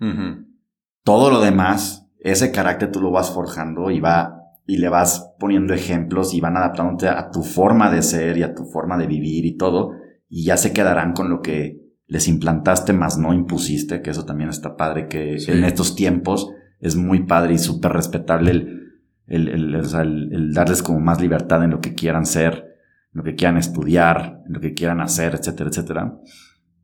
Todo 1.05 1.31
lo 1.31 1.40
demás, 1.40 2.09
ese 2.18 2.52
carácter 2.52 2.92
tú 2.92 3.00
lo 3.00 3.11
vas 3.11 3.31
forjando 3.33 3.90
y 3.90 4.00
va, 4.00 4.35
y 4.66 4.78
le 4.78 4.88
vas 4.88 5.33
poniendo 5.38 5.74
ejemplos 5.74 6.35
y 6.35 6.40
van 6.40 6.57
adaptándote 6.57 7.09
a 7.09 7.31
tu 7.31 7.42
forma 7.42 7.90
de 7.90 8.02
ser 8.02 8.37
y 8.37 8.42
a 8.42 8.55
tu 8.55 8.64
forma 8.64 8.96
de 8.98 9.07
vivir 9.07 9.44
y 9.46 9.57
todo, 9.57 9.92
y 10.28 10.44
ya 10.44 10.57
se 10.57 10.72
quedarán 10.72 11.12
con 11.12 11.28
lo 11.28 11.40
que 11.40 11.82
les 12.12 12.29
implantaste 12.29 12.92
más 12.92 13.16
no 13.16 13.33
impusiste, 13.33 14.03
que 14.03 14.11
eso 14.11 14.27
también 14.27 14.51
está 14.51 14.77
padre, 14.77 15.09
que 15.09 15.37
en 15.48 15.64
estos 15.64 15.96
tiempos 15.96 16.53
es 16.79 16.94
muy 16.94 17.25
padre 17.25 17.55
y 17.55 17.59
súper 17.59 17.92
respetable 17.92 18.51
el, 18.51 19.48
el, 19.48 19.75
el, 19.75 20.53
darles 20.53 20.83
como 20.83 21.01
más 21.01 21.22
libertad 21.22 21.64
en 21.64 21.70
lo 21.70 21.81
que 21.81 21.94
quieran 21.94 22.27
ser, 22.27 22.77
en 23.14 23.18
lo 23.18 23.22
que 23.22 23.35
quieran 23.35 23.57
estudiar, 23.57 24.42
en 24.46 24.53
lo 24.53 24.61
que 24.61 24.75
quieran 24.75 25.01
hacer, 25.01 25.35
etcétera, 25.35 25.70
etcétera. 25.70 26.18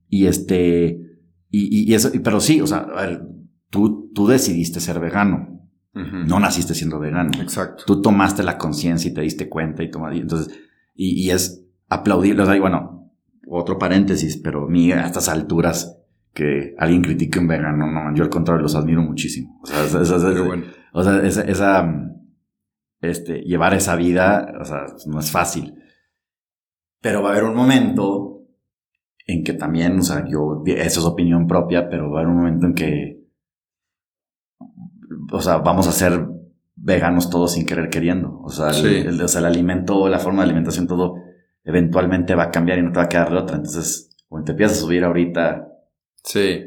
Y 0.08 0.28
este, 0.28 0.98
y, 1.50 1.90
y, 1.90 1.92
eso, 1.92 2.10
pero 2.24 2.40
sí, 2.40 2.62
o 2.62 2.66
sea, 2.66 2.78
a 2.78 3.02
ver, 3.02 3.22
tú, 3.68 4.10
tú 4.14 4.28
decidiste 4.28 4.80
ser 4.80 4.98
vegano. 4.98 5.56
No 5.92 6.38
naciste 6.38 6.74
siendo 6.74 7.00
vegano. 7.00 7.32
Exacto. 7.42 7.82
Tú 7.84 8.00
tomaste 8.00 8.44
la 8.44 8.56
conciencia 8.56 9.10
y 9.10 9.14
te 9.14 9.20
diste 9.20 9.48
cuenta 9.48 9.82
y 9.82 9.90
tomaste, 9.90 10.20
entonces, 10.20 10.58
y, 10.94 11.26
y 11.26 11.30
es 11.32 11.66
aplaudible, 11.88 12.44
o 12.44 12.46
sea, 12.46 12.56
y 12.56 12.60
bueno, 12.60 12.97
otro 13.50 13.78
paréntesis, 13.78 14.36
pero 14.36 14.66
a 14.66 14.68
mí 14.68 14.92
a 14.92 15.06
estas 15.06 15.28
alturas 15.28 15.98
que 16.32 16.74
alguien 16.78 17.02
critique 17.02 17.38
un 17.38 17.48
vegano, 17.48 17.90
no, 17.90 18.14
yo 18.14 18.22
al 18.22 18.30
contrario 18.30 18.62
los 18.62 18.74
admiro 18.74 19.02
muchísimo. 19.02 19.60
O 19.62 19.66
sea, 19.66 19.84
esa, 19.84 21.42
esa, 21.42 22.14
este, 23.00 23.40
llevar 23.42 23.74
esa 23.74 23.96
vida, 23.96 24.52
o 24.60 24.64
sea, 24.64 24.86
no 25.06 25.18
es 25.18 25.30
fácil. 25.30 25.74
Pero 27.00 27.22
va 27.22 27.30
a 27.30 27.32
haber 27.32 27.44
un 27.44 27.56
momento 27.56 28.42
en 29.26 29.44
que 29.44 29.52
también, 29.52 29.98
o 29.98 30.02
sea, 30.02 30.24
yo, 30.28 30.62
eso 30.64 31.00
es 31.00 31.06
opinión 31.06 31.46
propia, 31.46 31.88
pero 31.88 32.10
va 32.10 32.18
a 32.18 32.22
haber 32.22 32.32
un 32.32 32.38
momento 32.38 32.66
en 32.66 32.74
que, 32.74 33.28
o 35.32 35.40
sea, 35.40 35.58
vamos 35.58 35.86
a 35.86 35.92
ser 35.92 36.26
veganos 36.76 37.30
todos 37.30 37.52
sin 37.52 37.66
querer 37.66 37.90
queriendo. 37.90 38.40
O 38.40 38.50
sea, 38.50 38.70
el, 38.70 39.20
o 39.20 39.28
sea, 39.28 39.40
el 39.40 39.46
alimento, 39.46 40.08
la 40.08 40.18
forma 40.18 40.42
de 40.42 40.50
alimentación, 40.50 40.86
todo 40.86 41.16
eventualmente 41.64 42.34
va 42.34 42.44
a 42.44 42.50
cambiar 42.50 42.78
y 42.78 42.82
no 42.82 42.92
te 42.92 42.98
va 42.98 43.04
a 43.04 43.08
quedar 43.08 43.30
de 43.30 43.36
otra. 43.36 43.56
Entonces, 43.56 44.16
cuando 44.28 44.46
te 44.46 44.52
empiezas 44.52 44.78
a 44.78 44.80
subir 44.80 45.04
ahorita. 45.04 45.68
Sí. 46.24 46.66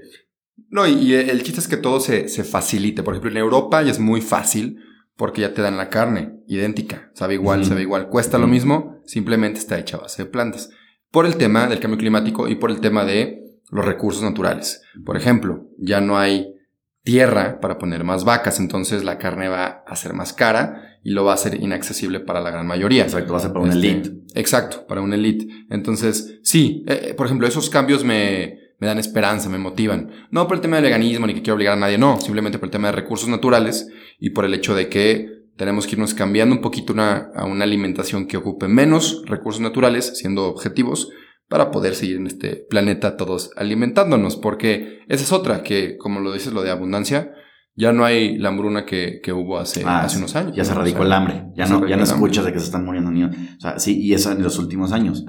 No, 0.69 0.87
y 0.87 1.13
el 1.13 1.43
chiste 1.43 1.59
es 1.59 1.67
que 1.67 1.77
todo 1.77 1.99
se, 1.99 2.29
se 2.29 2.43
facilite. 2.43 3.03
Por 3.03 3.13
ejemplo, 3.13 3.31
en 3.31 3.37
Europa 3.37 3.81
ya 3.81 3.91
es 3.91 3.99
muy 3.99 4.21
fácil 4.21 4.79
porque 5.15 5.41
ya 5.41 5.53
te 5.53 5.61
dan 5.61 5.77
la 5.77 5.89
carne 5.89 6.39
idéntica. 6.47 7.11
Sabe 7.13 7.35
igual, 7.35 7.65
sabe 7.65 7.81
igual. 7.81 8.09
Cuesta 8.09 8.37
lo 8.37 8.47
mismo, 8.47 9.01
simplemente 9.05 9.59
está 9.59 9.77
hecha 9.77 9.97
a 9.97 10.01
base 10.01 10.23
de 10.23 10.29
plantas. 10.29 10.69
Por 11.11 11.25
el 11.25 11.37
tema 11.37 11.67
del 11.67 11.79
cambio 11.79 11.99
climático 11.99 12.47
y 12.47 12.55
por 12.55 12.71
el 12.71 12.79
tema 12.79 13.05
de 13.05 13.41
los 13.69 13.85
recursos 13.85 14.23
naturales. 14.23 14.81
Por 15.05 15.17
ejemplo, 15.17 15.69
ya 15.77 16.01
no 16.01 16.17
hay 16.17 16.55
tierra 17.03 17.59
para 17.59 17.77
poner 17.77 18.03
más 18.03 18.23
vacas, 18.23 18.59
entonces 18.59 19.03
la 19.03 19.17
carne 19.17 19.47
va 19.47 19.83
a 19.87 19.95
ser 19.95 20.13
más 20.13 20.33
cara 20.33 20.99
y 21.03 21.11
lo 21.11 21.25
va 21.25 21.33
a 21.33 21.37
ser 21.37 21.55
inaccesible 21.55 22.19
para 22.19 22.41
la 22.41 22.51
gran 22.51 22.67
mayoría. 22.67 23.03
Exacto, 23.03 23.33
va 23.33 23.39
a 23.39 23.41
ser 23.41 23.53
para 23.53 23.65
un 23.65 23.71
este, 23.71 23.87
elite. 23.87 24.11
Exacto, 24.35 24.85
para 24.87 25.01
un 25.01 25.13
elite. 25.13 25.47
Entonces, 25.69 26.39
sí, 26.43 26.83
eh, 26.87 27.07
eh, 27.09 27.13
por 27.15 27.25
ejemplo, 27.25 27.47
esos 27.47 27.69
cambios 27.69 28.03
me, 28.03 28.59
me 28.79 28.87
dan 28.87 28.99
esperanza, 28.99 29.49
me 29.49 29.57
motivan. 29.57 30.11
No 30.29 30.47
por 30.47 30.57
el 30.57 30.61
tema 30.61 30.75
del 30.77 30.85
veganismo 30.85 31.25
ni 31.25 31.33
que 31.33 31.41
quiero 31.41 31.55
obligar 31.55 31.73
a 31.73 31.79
nadie, 31.79 31.97
no, 31.97 32.21
simplemente 32.21 32.59
por 32.59 32.67
el 32.67 32.71
tema 32.71 32.89
de 32.89 32.93
recursos 32.93 33.29
naturales 33.29 33.87
y 34.19 34.31
por 34.31 34.45
el 34.45 34.53
hecho 34.53 34.75
de 34.75 34.89
que 34.89 35.41
tenemos 35.57 35.85
que 35.85 35.93
irnos 35.93 36.13
cambiando 36.13 36.55
un 36.55 36.61
poquito 36.61 36.93
una, 36.93 37.31
a 37.35 37.45
una 37.45 37.63
alimentación 37.63 38.27
que 38.27 38.37
ocupe 38.37 38.67
menos 38.67 39.23
recursos 39.25 39.61
naturales, 39.61 40.17
siendo 40.17 40.45
objetivos, 40.45 41.09
para 41.51 41.69
poder 41.69 41.93
seguir 41.95 42.15
en 42.15 42.27
este 42.27 42.65
planeta 42.69 43.17
todos 43.17 43.51
alimentándonos, 43.57 44.37
porque 44.37 45.01
esa 45.09 45.23
es 45.23 45.31
otra, 45.33 45.63
que 45.63 45.97
como 45.97 46.21
lo 46.21 46.31
dices, 46.33 46.53
lo 46.53 46.63
de 46.63 46.71
abundancia, 46.71 47.33
Ya 47.73 47.93
no 47.93 48.03
hay 48.03 48.37
la 48.37 48.49
hambruna 48.49 48.85
que, 48.85 49.21
que 49.23 49.31
hubo 49.31 49.57
hace, 49.57 49.83
Ah, 49.85 50.01
hace 50.03 50.17
unos 50.17 50.35
años. 50.35 50.53
Ya 50.55 50.63
se 50.65 50.73
radicó 50.73 50.97
sea, 50.99 51.05
el 51.07 51.13
hambre. 51.13 51.45
Ya 51.55 51.65
no, 51.67 51.87
ya 51.87 51.95
no 51.95 52.03
escuchas 52.03 52.43
de 52.45 52.51
que 52.51 52.59
se 52.59 52.65
están 52.65 52.83
muriendo 52.85 53.09
niños. 53.11 53.35
O 53.57 53.61
sea, 53.61 53.79
sí, 53.79 53.97
y 54.01 54.13
eso 54.13 54.31
en 54.31 54.43
los 54.43 54.59
últimos 54.59 54.91
años. 54.91 55.25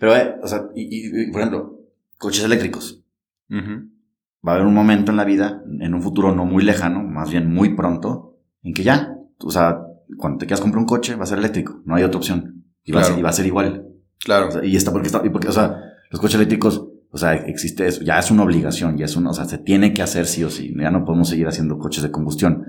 Pero, 0.00 0.16
eh, 0.16 0.34
o 0.42 0.46
sea, 0.48 0.64
y, 0.74 1.30
por 1.30 1.40
ejemplo, 1.40 1.80
coches 2.18 2.44
eléctricos. 2.44 3.04
Va 3.50 4.52
a 4.52 4.54
haber 4.56 4.66
un 4.66 4.74
momento 4.74 5.10
en 5.12 5.16
la 5.16 5.24
vida, 5.24 5.62
en 5.80 5.94
un 5.94 6.02
futuro 6.02 6.34
no 6.34 6.44
muy 6.44 6.62
lejano, 6.64 7.02
más 7.02 7.30
bien 7.30 7.52
muy 7.52 7.74
pronto, 7.76 8.38
en 8.62 8.74
que 8.74 8.82
ya, 8.82 9.14
o 9.38 9.50
sea, 9.50 9.78
cuando 10.18 10.38
te 10.38 10.46
quieras 10.46 10.60
comprar 10.60 10.80
un 10.80 10.86
coche, 10.86 11.14
va 11.14 11.22
a 11.22 11.26
ser 11.26 11.38
eléctrico. 11.38 11.80
No 11.84 11.94
hay 11.94 12.02
otra 12.04 12.18
opción. 12.18 12.64
Y 12.84 12.92
va, 12.92 13.00
a, 13.00 13.02
Claro. 13.02 13.14
ser, 13.14 13.18
y 13.20 13.22
va 13.22 13.28
a 13.30 13.32
ser 13.32 13.46
igual. 13.46 13.86
Claro. 14.24 14.48
O 14.48 14.50
sea, 14.50 14.64
y 14.64 14.76
está 14.76 14.90
porque 14.92 15.06
está, 15.08 15.22
y 15.24 15.30
porque, 15.30 15.48
o 15.48 15.52
sea, 15.52 15.80
los 16.10 16.20
coches 16.20 16.36
eléctricos, 16.36 16.86
o 17.10 17.18
sea, 17.18 17.34
existe 17.34 17.86
eso, 17.86 18.02
ya 18.02 18.18
es 18.18 18.30
una 18.30 18.42
obligación, 18.42 18.96
ya 18.96 19.04
es 19.04 19.16
una, 19.16 19.30
o 19.30 19.34
sea, 19.34 19.44
se 19.44 19.58
tiene 19.58 19.92
que 19.94 20.02
hacer 20.02 20.26
sí 20.26 20.42
o 20.44 20.50
sí, 20.50 20.74
ya 20.76 20.90
no 20.90 21.04
podemos 21.04 21.28
seguir 21.28 21.46
haciendo 21.46 21.78
coches 21.78 22.02
de 22.02 22.10
combustión. 22.10 22.64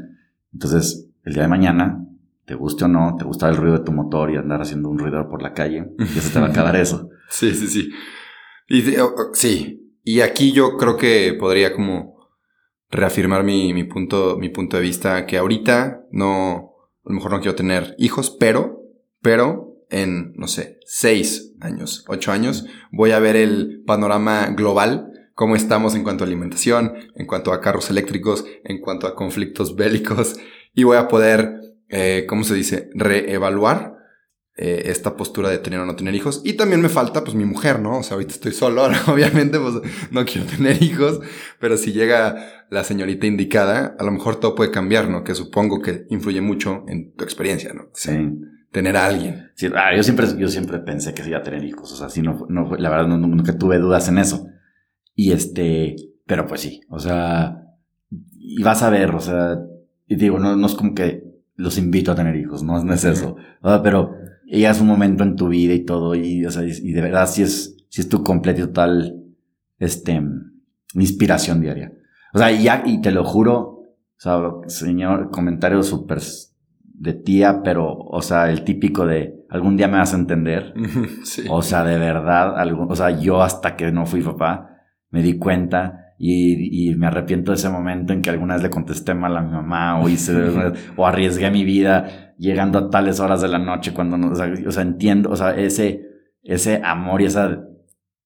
Entonces, 0.54 1.10
el 1.24 1.34
día 1.34 1.44
de 1.44 1.50
mañana, 1.50 2.06
te 2.46 2.54
guste 2.56 2.86
o 2.86 2.88
no, 2.88 3.16
te 3.18 3.26
gusta 3.26 3.50
el 3.50 3.58
ruido 3.58 3.80
de 3.80 3.84
tu 3.84 3.92
motor 3.92 4.32
y 4.32 4.38
andar 4.38 4.62
haciendo 4.62 4.90
un 4.90 5.00
ruido 5.00 5.28
por 5.30 5.42
la 5.42 5.54
calle, 5.54 5.88
ya 5.98 6.22
se 6.22 6.30
te 6.32 6.40
va 6.40 6.48
a 6.48 6.50
acabar 6.50 6.76
eso. 6.78 7.10
Sí, 7.30 7.54
sí, 7.56 7.68
sí. 7.68 7.90
Y 8.70 8.82
de- 8.84 8.98
sí. 9.34 9.82
Y 10.04 10.22
aquí 10.22 10.52
yo 10.52 10.78
creo 10.78 10.96
que 10.98 11.36
podría 11.40 11.74
como 11.74 12.16
reafirmar 12.92 13.44
mi, 13.44 13.74
mi 13.74 13.84
punto, 13.86 14.38
mi 14.38 14.50
punto 14.50 14.78
de 14.78 14.84
vista, 14.84 15.26
que 15.26 15.38
ahorita 15.38 16.04
no, 16.12 16.74
a 17.04 17.10
lo 17.10 17.16
mejor 17.16 17.32
no 17.32 17.40
quiero 17.40 17.56
tener 17.56 17.96
hijos, 17.98 18.30
pero, 18.40 18.84
pero 19.22 19.75
en, 19.90 20.34
no 20.36 20.48
sé, 20.48 20.80
seis 20.86 21.54
años, 21.60 22.06
ocho 22.08 22.32
años, 22.32 22.66
voy 22.92 23.12
a 23.12 23.20
ver 23.20 23.36
el 23.36 23.84
panorama 23.86 24.48
global, 24.48 25.12
cómo 25.34 25.56
estamos 25.56 25.96
en 25.96 26.04
cuanto 26.04 26.24
a 26.24 26.28
alimentación, 26.28 26.94
en 27.16 27.26
cuanto 27.28 27.54
a 27.54 27.62
carros 27.62 27.90
eléctricos, 27.90 28.46
en 28.64 28.80
cuanto 28.80 29.08
a 29.08 29.16
conflictos 29.16 29.76
bélicos, 29.76 30.36
y 30.74 30.84
voy 30.84 30.98
a 30.98 31.08
poder, 31.08 31.62
eh, 31.90 32.26
¿cómo 32.28 32.44
se 32.44 32.56
dice?, 32.56 32.90
reevaluar 32.94 33.96
eh, 34.58 34.84
esta 34.86 35.18
postura 35.18 35.50
de 35.50 35.58
tener 35.58 35.82
o 35.82 35.86
no 35.86 35.98
tener 35.98 36.16
hijos. 36.16 36.42
Y 36.46 36.54
también 36.54 36.82
me 36.82 36.88
falta, 36.88 37.26
pues, 37.26 37.36
mi 37.36 37.44
mujer, 37.44 37.82
¿no? 37.82 38.00
O 38.00 38.04
sea, 38.04 38.14
ahorita 38.14 38.36
estoy 38.36 38.54
solo, 38.54 38.86
obviamente, 39.08 39.60
pues, 39.60 39.76
no 40.12 40.24
quiero 40.26 40.48
tener 40.48 40.82
hijos, 40.82 41.20
pero 41.60 41.76
si 41.76 41.92
llega 41.92 42.66
la 42.70 42.86
señorita 42.86 43.28
indicada, 43.28 43.98
a 44.00 44.04
lo 44.06 44.12
mejor 44.12 44.40
todo 44.40 44.56
puede 44.56 44.72
cambiar, 44.72 45.10
¿no? 45.10 45.26
Que 45.26 45.36
supongo 45.36 45.82
que 45.82 46.06
influye 46.10 46.40
mucho 46.40 46.86
en 46.88 47.14
tu 47.16 47.26
experiencia, 47.26 47.74
¿no? 47.74 47.90
Sí. 47.94 48.12
Tener 48.76 48.98
a 48.98 49.06
alguien. 49.06 49.52
Sí, 49.56 49.68
ah, 49.74 49.96
yo 49.96 50.04
siempre, 50.04 50.28
yo 50.38 50.50
siempre 50.50 50.80
pensé 50.80 51.14
que 51.14 51.24
se 51.24 51.30
iba 51.30 51.38
a 51.38 51.44
tener 51.44 51.64
hijos, 51.64 51.90
o 51.94 51.96
sea, 51.96 52.10
sí, 52.10 52.22
no, 52.22 52.46
no, 52.50 52.76
la 52.76 52.90
verdad 52.90 53.08
no- 53.08 53.18
nunca 53.18 53.58
tuve 53.58 53.78
dudas 53.80 54.10
en 54.10 54.18
eso. 54.18 54.48
Y 55.16 55.32
este, 55.32 55.96
pero 56.26 56.46
pues 56.46 56.60
sí, 56.60 56.82
o 56.90 57.00
sea, 57.00 57.70
y 58.38 58.62
vas 58.64 58.84
a 58.84 58.90
ver, 58.90 59.16
o 59.16 59.22
sea, 59.22 59.58
y 60.08 60.18
digo, 60.18 60.40
no, 60.40 60.58
no 60.58 60.68
es 60.68 60.76
como 60.76 60.94
que 60.94 61.24
los 61.56 61.78
invito 61.78 62.12
a 62.12 62.16
tener 62.16 62.36
hijos, 62.36 62.64
no, 62.64 62.84
no 62.84 62.94
es 62.94 63.06
eso, 63.06 63.38
o 63.62 63.70
sea, 63.70 63.82
pero 63.82 64.12
ya 64.46 64.72
es 64.72 64.82
un 64.82 64.88
momento 64.88 65.24
en 65.24 65.38
tu 65.38 65.48
vida 65.48 65.74
y 65.74 65.86
todo, 65.86 66.14
y, 66.14 66.46
o 66.46 66.52
sea, 66.52 66.66
y, 66.66 66.72
y 66.72 66.92
de 66.92 67.02
verdad 67.02 67.30
sí 67.30 67.44
es, 67.44 67.78
sí 67.88 68.02
es 68.02 68.10
tu 68.10 68.26
completa 68.26 68.60
y 68.60 68.64
total, 68.66 69.24
este, 69.80 70.22
inspiración 70.96 71.62
diaria. 71.62 71.94
O 72.34 72.40
sea, 72.40 72.52
y 72.52 72.64
ya, 72.64 72.84
y 72.86 73.00
te 73.00 73.12
lo 73.12 73.24
juro, 73.24 73.62
o 73.62 73.94
sea, 74.18 74.38
señor, 74.68 75.32
comentario 75.32 75.82
súper 75.82 76.20
de 76.98 77.14
tía, 77.14 77.62
pero, 77.64 77.94
o 77.94 78.22
sea, 78.22 78.50
el 78.50 78.64
típico 78.64 79.06
de 79.06 79.46
algún 79.50 79.78
día 79.78 79.88
me 79.88 79.98
vas 79.98 80.14
a 80.14 80.18
entender. 80.18 80.74
sí. 81.24 81.44
O 81.50 81.62
sea, 81.62 81.84
de 81.84 81.98
verdad, 81.98 82.58
algún, 82.58 82.92
o 82.92 82.96
sea, 82.96 83.12
yo 83.20 83.42
hasta 83.42 83.76
que 83.76 83.92
no 83.92 84.06
fui 84.06 84.22
papá 84.22 84.70
me 85.10 85.22
di 85.22 85.38
cuenta 85.38 86.14
y, 86.18 86.90
y 86.90 86.96
me 86.96 87.08
arrepiento 87.08 87.52
de 87.52 87.56
ese 87.56 87.70
momento 87.70 88.14
en 88.14 88.22
que 88.22 88.30
alguna 88.30 88.56
vez 88.56 88.64
le 88.64 88.70
contesté 88.70 89.14
mal 89.14 89.36
a 89.38 89.42
mi 89.42 89.52
mamá 89.52 90.00
o 90.00 90.10
hice 90.10 90.34
o 90.96 91.06
arriesgué 91.06 91.52
mi 91.52 91.64
vida 91.64 92.34
llegando 92.38 92.80
a 92.80 92.90
tales 92.90 93.20
horas 93.20 93.42
de 93.42 93.48
la 93.48 93.60
noche 93.60 93.94
cuando 93.94 94.18
no, 94.18 94.32
o 94.32 94.36
sea, 94.36 94.54
o 94.66 94.72
sea, 94.72 94.84
entiendo, 94.84 95.30
o 95.30 95.36
sea, 95.36 95.56
ese, 95.56 96.02
ese 96.44 96.82
amor 96.84 97.22
y 97.22 97.26
ese 97.26 97.60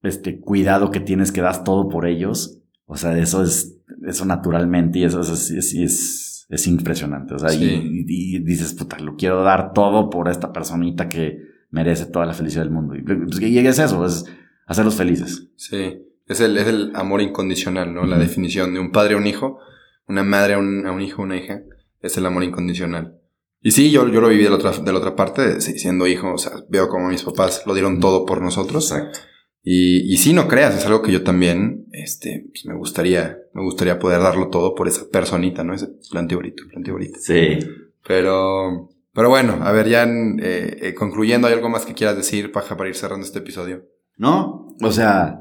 este 0.01 0.39
cuidado 0.39 0.91
que 0.91 0.99
tienes 0.99 1.31
que 1.31 1.41
das 1.41 1.63
todo 1.63 1.89
por 1.89 2.07
ellos, 2.07 2.61
o 2.85 2.95
sea, 2.95 3.17
eso 3.17 3.43
es, 3.43 3.77
eso 4.07 4.25
naturalmente 4.25 4.99
y 4.99 5.03
eso 5.03 5.21
es, 5.21 5.51
es, 5.51 5.73
es, 5.73 6.38
es 6.49 6.67
impresionante, 6.67 7.35
o 7.35 7.39
sea, 7.39 7.49
Sí. 7.49 7.63
y, 7.63 8.05
y- 8.07 8.35
y 8.35 8.39
dices, 8.39 8.73
puta, 8.73 8.99
lo 8.99 9.15
quiero 9.15 9.43
dar 9.43 9.71
todo 9.73 10.09
por 10.09 10.27
esta 10.29 10.51
personita 10.51 11.07
que 11.07 11.37
merece 11.71 12.07
toda 12.07 12.25
la 12.25 12.33
felicidad 12.33 12.63
del 12.63 12.71
mundo. 12.73 12.95
Y, 12.95 13.03
pues, 13.03 13.39
y 13.41 13.57
es 13.59 13.79
eso, 13.79 14.05
es 14.05 14.25
hacerlos 14.65 14.95
felices. 14.95 15.49
Sí, 15.55 16.01
es 16.25 16.41
el, 16.41 16.57
es 16.57 16.67
el 16.67 16.91
amor 16.95 17.21
incondicional, 17.21 17.93
¿no? 17.93 18.05
La 18.05 18.17
definición 18.17 18.73
de 18.73 18.79
un 18.79 18.91
padre 18.91 19.13
a 19.13 19.17
un 19.17 19.27
hijo, 19.27 19.59
una 20.07 20.23
madre 20.23 20.55
a 20.55 20.57
un, 20.57 20.85
a 20.87 20.91
un 20.91 21.01
hijo, 21.01 21.21
una 21.21 21.37
hija, 21.37 21.61
es 22.01 22.17
el 22.17 22.25
amor 22.25 22.43
incondicional. 22.43 23.15
Y 23.61 23.71
sí, 23.71 23.91
yo, 23.91 24.07
yo 24.07 24.21
lo 24.21 24.29
viví 24.29 24.43
de 24.43 24.49
la 24.49 24.55
otra, 24.55 24.71
de 24.71 24.91
la 24.91 24.97
otra 24.99 25.15
parte, 25.15 25.59
siendo 25.61 26.07
hijo, 26.07 26.33
o 26.33 26.37
sea, 26.37 26.53
veo 26.69 26.87
como 26.87 27.09
mis 27.09 27.23
papás 27.23 27.63
lo 27.67 27.73
dieron 27.73 27.99
todo 27.99 28.25
por 28.25 28.41
nosotros. 28.41 28.89
Exacto. 28.91 29.19
Y, 29.61 30.11
y 30.13 30.17
sí, 30.17 30.33
no 30.33 30.47
creas, 30.47 30.75
es 30.77 30.85
algo 30.85 31.01
que 31.01 31.11
yo 31.11 31.23
también, 31.23 31.85
este, 31.91 32.45
pues 32.49 32.65
me 32.65 32.75
gustaría, 32.75 33.37
me 33.53 33.61
gustaría 33.61 33.99
poder 33.99 34.21
darlo 34.21 34.49
todo 34.49 34.73
por 34.73 34.87
esa 34.87 35.07
personita, 35.09 35.63
¿no? 35.63 35.73
Ese 35.73 35.87
planteo 36.09 36.37
bonito, 36.39 36.63
planteo 36.69 36.93
bonito. 36.93 37.19
Sí. 37.21 37.59
Pero, 38.07 38.89
pero 39.13 39.29
bueno, 39.29 39.59
a 39.61 39.71
ver, 39.71 39.89
ya 39.89 40.03
en, 40.03 40.39
eh, 40.41 40.77
eh, 40.81 40.93
concluyendo, 40.93 41.47
¿hay 41.47 41.53
algo 41.53 41.69
más 41.69 41.85
que 41.85 41.93
quieras 41.93 42.15
decir, 42.15 42.51
Paja, 42.51 42.77
para 42.77 42.89
ir 42.89 42.95
cerrando 42.95 43.25
este 43.25 43.39
episodio? 43.39 43.85
¿No? 44.15 44.75
O 44.81 44.91
sea, 44.91 45.39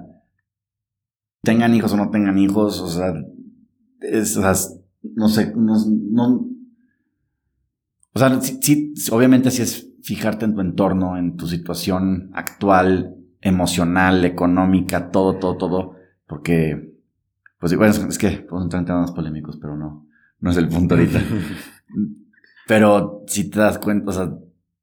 tengan 1.43 1.75
hijos 1.75 1.93
o 1.93 1.97
no 1.97 2.11
tengan 2.11 2.39
hijos, 2.39 2.81
o 2.81 2.89
sea, 2.89 3.15
es, 4.01 4.37
o 4.37 4.41
sea, 4.43 4.53
no 5.15 5.29
sé, 5.29 5.53
no, 5.57 5.75
no- 6.11 6.49
o 8.15 8.19
sea, 8.19 8.41
sí, 8.41 8.59
sí, 8.61 9.11
obviamente 9.13 9.51
sí 9.51 9.63
es 9.63 9.89
fijarte 10.03 10.45
en 10.45 10.55
tu 10.55 10.61
entorno, 10.61 11.17
en 11.17 11.37
tu 11.37 11.47
situación 11.47 12.31
actual, 12.35 13.15
emocional, 13.41 14.25
económica, 14.25 15.11
todo, 15.11 15.39
todo, 15.39 15.57
todo, 15.57 15.97
porque, 16.27 16.95
pues 17.59 17.77
bueno, 17.77 17.93
es, 17.93 17.99
es 17.99 18.19
que 18.19 18.31
podemos 18.31 18.65
entrar 18.65 18.81
en 18.81 18.87
temas 18.87 19.13
polémicos, 19.13 19.59
pero 19.61 19.77
no, 19.77 20.07
no 20.41 20.51
es 20.51 20.57
el 20.57 20.69
punto 20.69 20.95
ahorita. 20.95 21.21
Pero 22.69 23.25
si 23.27 23.49
te 23.49 23.61
das 23.61 23.79
cuenta, 23.79 24.11
o 24.11 24.13
sea, 24.13 24.31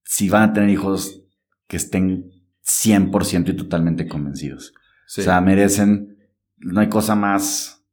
si 0.03 0.27
van 0.27 0.49
a 0.49 0.53
tener 0.53 0.71
hijos 0.71 1.21
que 1.67 1.77
estén 1.77 2.31
100% 2.65 3.49
y 3.49 3.55
totalmente 3.55 4.07
convencidos. 4.07 4.73
Sí. 5.05 5.21
O 5.21 5.23
sea, 5.23 5.39
merecen, 5.39 6.17
no 6.57 6.79
hay 6.79 6.89
cosa 6.89 7.15
más 7.15 7.85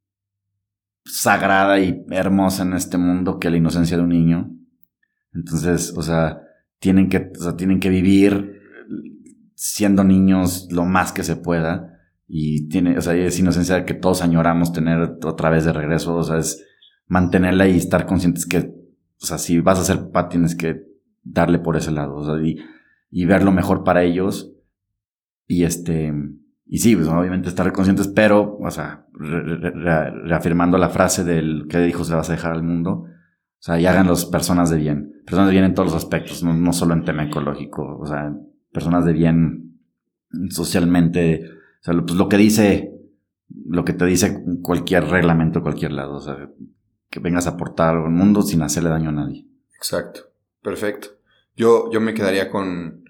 sagrada 1.05 1.79
y 1.79 2.07
hermosa 2.09 2.62
en 2.62 2.72
este 2.72 2.96
mundo 2.96 3.38
que 3.38 3.51
la 3.51 3.59
inocencia 3.59 3.98
de 3.98 4.03
un 4.03 4.09
niño. 4.09 4.57
Entonces, 5.35 5.92
o 5.94 6.03
sea, 6.03 6.40
tienen 6.79 7.11
que, 7.11 7.31
o 7.38 7.42
sea, 7.42 7.57
tienen 7.57 7.79
que 7.79 7.90
vivir 7.90 8.62
siendo 9.55 10.05
niños 10.05 10.69
lo 10.71 10.85
más 10.85 11.12
que 11.12 11.23
se 11.25 11.37
pueda. 11.37 11.99
Y 12.27 12.69
tiene, 12.69 12.97
o 12.97 13.01
sea, 13.03 13.15
es 13.15 13.38
inocencia 13.38 13.85
que 13.85 13.95
todos 13.95 14.23
añoramos 14.23 14.73
tener 14.73 15.19
otra 15.25 15.51
vez 15.51 15.65
de 15.65 15.73
regreso. 15.73 16.15
O 16.15 16.23
sea, 16.23 16.38
es 16.38 16.65
mantenerla 17.07 17.69
y 17.69 17.77
estar 17.77 18.07
conscientes 18.07 18.47
que, 18.47 18.59
o 19.21 19.27
sea, 19.27 19.38
si 19.38 19.61
vas 19.61 19.79
a 19.79 19.85
ser 19.85 19.99
papá, 19.99 20.29
tienes 20.29 20.55
que 20.55 20.83
darle 21.23 21.59
por 21.59 21.77
ese 21.77 21.91
lado. 21.91 22.17
O 22.17 22.25
sea, 22.25 22.43
y, 22.45 22.57
y 23.11 23.25
ver 23.27 23.43
lo 23.45 23.53
mejor 23.53 23.85
para 23.85 24.03
ellos. 24.03 24.53
Y 25.47 25.65
este, 25.65 26.12
y 26.65 26.79
sí, 26.79 26.97
pues 26.97 27.09
obviamente 27.09 27.49
estar 27.51 27.71
conscientes, 27.73 28.09
pero, 28.09 28.57
o 28.59 28.71
sea, 28.71 29.07
re- 29.12 29.43
re- 29.43 29.71
re- 29.71 30.11
reafirmando 30.25 30.79
la 30.79 30.88
frase 30.88 31.25
del 31.25 31.67
qué 31.69 31.87
hijos 31.87 32.09
le 32.09 32.17
vas 32.17 32.31
a 32.31 32.33
dejar 32.33 32.53
al 32.53 32.62
mundo. 32.62 32.91
O 32.93 33.65
sea, 33.65 33.79
y 33.79 33.85
háganlos 33.87 34.25
personas 34.25 34.71
de 34.71 34.79
bien. 34.79 35.12
Personas 35.27 35.49
de 35.49 35.53
bien 35.53 35.65
en 35.65 35.75
todos 35.75 35.93
los 35.93 36.03
aspectos, 36.03 36.43
no, 36.43 36.55
no 36.55 36.73
solo 36.73 36.95
en 36.95 37.05
tema 37.05 37.25
ecológico. 37.25 37.99
O 37.99 38.07
sea, 38.07 38.35
personas 38.73 39.05
de 39.05 39.13
bien 39.13 39.81
socialmente. 40.51 41.45
O 41.81 41.85
sea, 41.85 41.95
pues 41.95 42.15
lo 42.15 42.29
que 42.29 42.37
dice, 42.37 42.93
lo 43.67 43.85
que 43.85 43.93
te 43.93 44.05
dice 44.07 44.43
cualquier 44.63 45.05
reglamento, 45.05 45.63
cualquier 45.63 45.93
lado. 45.93 46.17
O 46.17 46.21
sea, 46.21 46.51
que 47.11 47.21
vengas 47.21 47.47
a 47.47 47.51
aportar 47.51 47.97
al 47.97 48.11
mundo 48.11 48.43
sin 48.43 48.63
hacerle 48.63 48.91
daño 48.91 49.11
a 49.11 49.13
nadie. 49.13 49.47
Exacto. 49.77 50.33
Perfecto. 50.63 51.09
Yo, 51.57 51.91
yo 51.93 52.01
me 52.01 52.15
quedaría 52.15 52.51
con. 52.51 53.05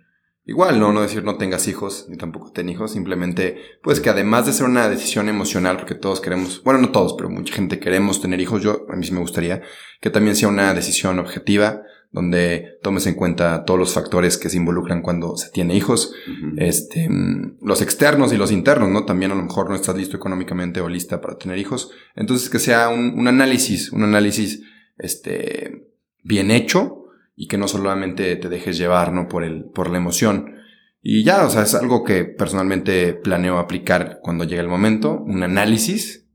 Igual, 0.44 0.80
¿no? 0.80 0.92
No 0.92 1.02
decir 1.02 1.22
no 1.22 1.36
tengas 1.36 1.68
hijos, 1.68 2.06
ni 2.08 2.16
tampoco 2.16 2.50
ten 2.50 2.68
hijos. 2.68 2.90
Simplemente, 2.90 3.58
pues 3.80 4.00
que 4.00 4.10
además 4.10 4.44
de 4.46 4.52
ser 4.52 4.66
una 4.66 4.88
decisión 4.88 5.28
emocional, 5.28 5.76
porque 5.76 5.94
todos 5.94 6.20
queremos, 6.20 6.62
bueno, 6.64 6.80
no 6.80 6.90
todos, 6.90 7.14
pero 7.14 7.30
mucha 7.30 7.54
gente 7.54 7.78
queremos 7.78 8.20
tener 8.20 8.40
hijos, 8.40 8.60
yo, 8.60 8.84
a 8.90 8.96
mí 8.96 9.06
sí 9.06 9.12
me 9.12 9.20
gustaría, 9.20 9.62
que 10.00 10.10
también 10.10 10.34
sea 10.34 10.48
una 10.48 10.74
decisión 10.74 11.20
objetiva, 11.20 11.82
donde 12.12 12.78
tomes 12.82 13.06
en 13.06 13.14
cuenta 13.14 13.64
todos 13.64 13.80
los 13.80 13.94
factores 13.94 14.38
que 14.38 14.50
se 14.50 14.58
involucran 14.58 15.02
cuando 15.02 15.36
se 15.36 15.50
tiene 15.50 15.74
hijos, 15.74 16.14
este, 16.56 17.08
mm, 17.08 17.58
los 17.62 17.82
externos 17.82 18.32
y 18.32 18.36
los 18.36 18.52
internos, 18.52 18.90
¿no? 18.90 19.04
También 19.04 19.32
a 19.32 19.34
lo 19.34 19.42
mejor 19.42 19.68
no 19.68 19.74
estás 19.74 19.96
listo 19.96 20.16
económicamente 20.16 20.80
o 20.80 20.88
lista 20.88 21.20
para 21.20 21.38
tener 21.38 21.58
hijos. 21.58 21.90
Entonces, 22.14 22.50
que 22.50 22.58
sea 22.58 22.90
un, 22.90 23.18
un 23.18 23.28
análisis, 23.28 23.90
un 23.92 24.04
análisis, 24.04 24.62
este, 24.98 25.88
bien 26.22 26.50
hecho 26.50 27.06
y 27.34 27.48
que 27.48 27.58
no 27.58 27.66
solamente 27.66 28.36
te 28.36 28.48
dejes 28.48 28.78
llevar, 28.78 29.12
¿no? 29.12 29.28
Por 29.28 29.44
el, 29.44 29.64
por 29.64 29.90
la 29.90 29.98
emoción. 29.98 30.56
Y 31.00 31.24
ya, 31.24 31.44
o 31.44 31.50
sea, 31.50 31.62
es 31.62 31.74
algo 31.74 32.04
que 32.04 32.24
personalmente 32.24 33.14
planeo 33.14 33.58
aplicar 33.58 34.20
cuando 34.22 34.44
llegue 34.44 34.60
el 34.60 34.68
momento, 34.68 35.20
un 35.20 35.42
análisis 35.42 36.28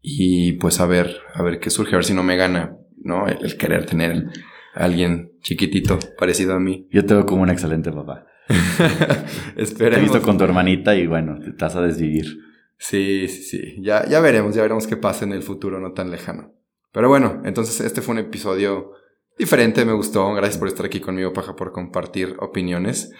y 0.00 0.52
pues 0.52 0.80
a 0.80 0.86
ver, 0.86 1.18
a 1.34 1.42
ver 1.42 1.60
qué 1.60 1.70
surge, 1.70 1.94
a 1.94 1.98
ver 1.98 2.04
si 2.04 2.14
no 2.14 2.22
me 2.22 2.36
gana, 2.36 2.76
¿no? 3.02 3.26
El, 3.28 3.56
querer 3.58 3.84
tener 3.84 4.28
alguien 4.74 5.32
chiquitito 5.40 5.98
parecido 6.18 6.54
a 6.54 6.60
mí. 6.60 6.86
Yo 6.90 7.04
te 7.04 7.14
veo 7.14 7.26
como 7.26 7.42
un 7.42 7.50
excelente 7.50 7.92
papá. 7.92 8.26
Te 9.78 9.86
he 9.86 10.00
visto 10.00 10.20
con 10.22 10.36
tu 10.36 10.44
hermanita 10.44 10.94
y 10.94 11.06
bueno, 11.06 11.38
te 11.40 11.52
vas 11.64 11.76
a 11.76 11.80
desvivir. 11.80 12.38
Sí, 12.76 13.28
sí, 13.28 13.42
sí. 13.44 13.76
Ya, 13.80 14.06
ya 14.08 14.20
veremos, 14.20 14.54
ya 14.54 14.62
veremos 14.62 14.86
qué 14.86 14.96
pasa 14.96 15.24
en 15.24 15.32
el 15.32 15.42
futuro 15.42 15.80
no 15.80 15.92
tan 15.92 16.10
lejano. 16.10 16.52
Pero 16.92 17.08
bueno, 17.08 17.40
entonces 17.44 17.80
este 17.80 18.02
fue 18.02 18.14
un 18.14 18.18
episodio 18.18 18.92
diferente, 19.38 19.84
me 19.84 19.92
gustó. 19.92 20.32
Gracias 20.34 20.58
por 20.58 20.68
estar 20.68 20.84
aquí 20.84 21.00
conmigo, 21.00 21.32
Paja, 21.32 21.56
por 21.56 21.72
compartir 21.72 22.36
opiniones 22.40 23.12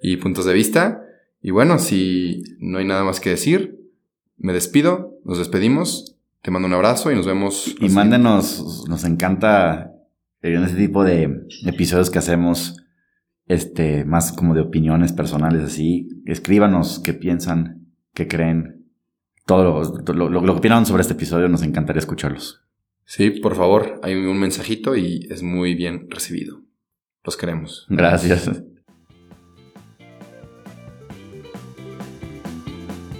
y 0.00 0.16
puntos 0.16 0.44
de 0.44 0.54
vista. 0.54 1.02
Y 1.42 1.50
bueno, 1.50 1.78
si 1.78 2.44
no 2.60 2.78
hay 2.78 2.84
nada 2.84 3.04
más 3.04 3.20
que 3.20 3.30
decir, 3.30 3.78
me 4.36 4.52
despido, 4.52 5.18
nos 5.24 5.38
despedimos. 5.38 6.16
Te 6.42 6.50
mando 6.50 6.68
un 6.68 6.74
abrazo 6.74 7.10
y 7.10 7.16
nos 7.16 7.26
vemos. 7.26 7.74
Y 7.80 7.88
mándenos, 7.88 8.84
nos 8.88 9.04
encanta 9.04 9.97
en 10.42 10.62
ese 10.62 10.76
tipo 10.76 11.04
de 11.04 11.46
episodios 11.66 12.10
que 12.10 12.18
hacemos, 12.18 12.76
este, 13.46 14.04
más 14.04 14.32
como 14.32 14.54
de 14.54 14.60
opiniones 14.60 15.12
personales 15.12 15.62
así. 15.62 16.08
Escríbanos 16.26 17.00
qué 17.00 17.14
piensan, 17.14 17.86
qué 18.14 18.28
creen. 18.28 18.86
Todo 19.46 19.64
lo, 19.64 20.12
lo, 20.14 20.28
lo 20.28 20.52
que 20.52 20.58
opinan 20.58 20.86
sobre 20.86 21.02
este 21.02 21.14
episodio, 21.14 21.48
nos 21.48 21.62
encantaría 21.62 22.00
escucharlos. 22.00 22.62
Sí, 23.04 23.30
por 23.30 23.56
favor, 23.56 24.00
hay 24.02 24.14
un 24.14 24.38
mensajito 24.38 24.94
y 24.94 25.26
es 25.30 25.42
muy 25.42 25.74
bien 25.74 26.08
recibido. 26.10 26.60
Los 27.24 27.36
queremos. 27.36 27.86
Gracias. 27.88 28.50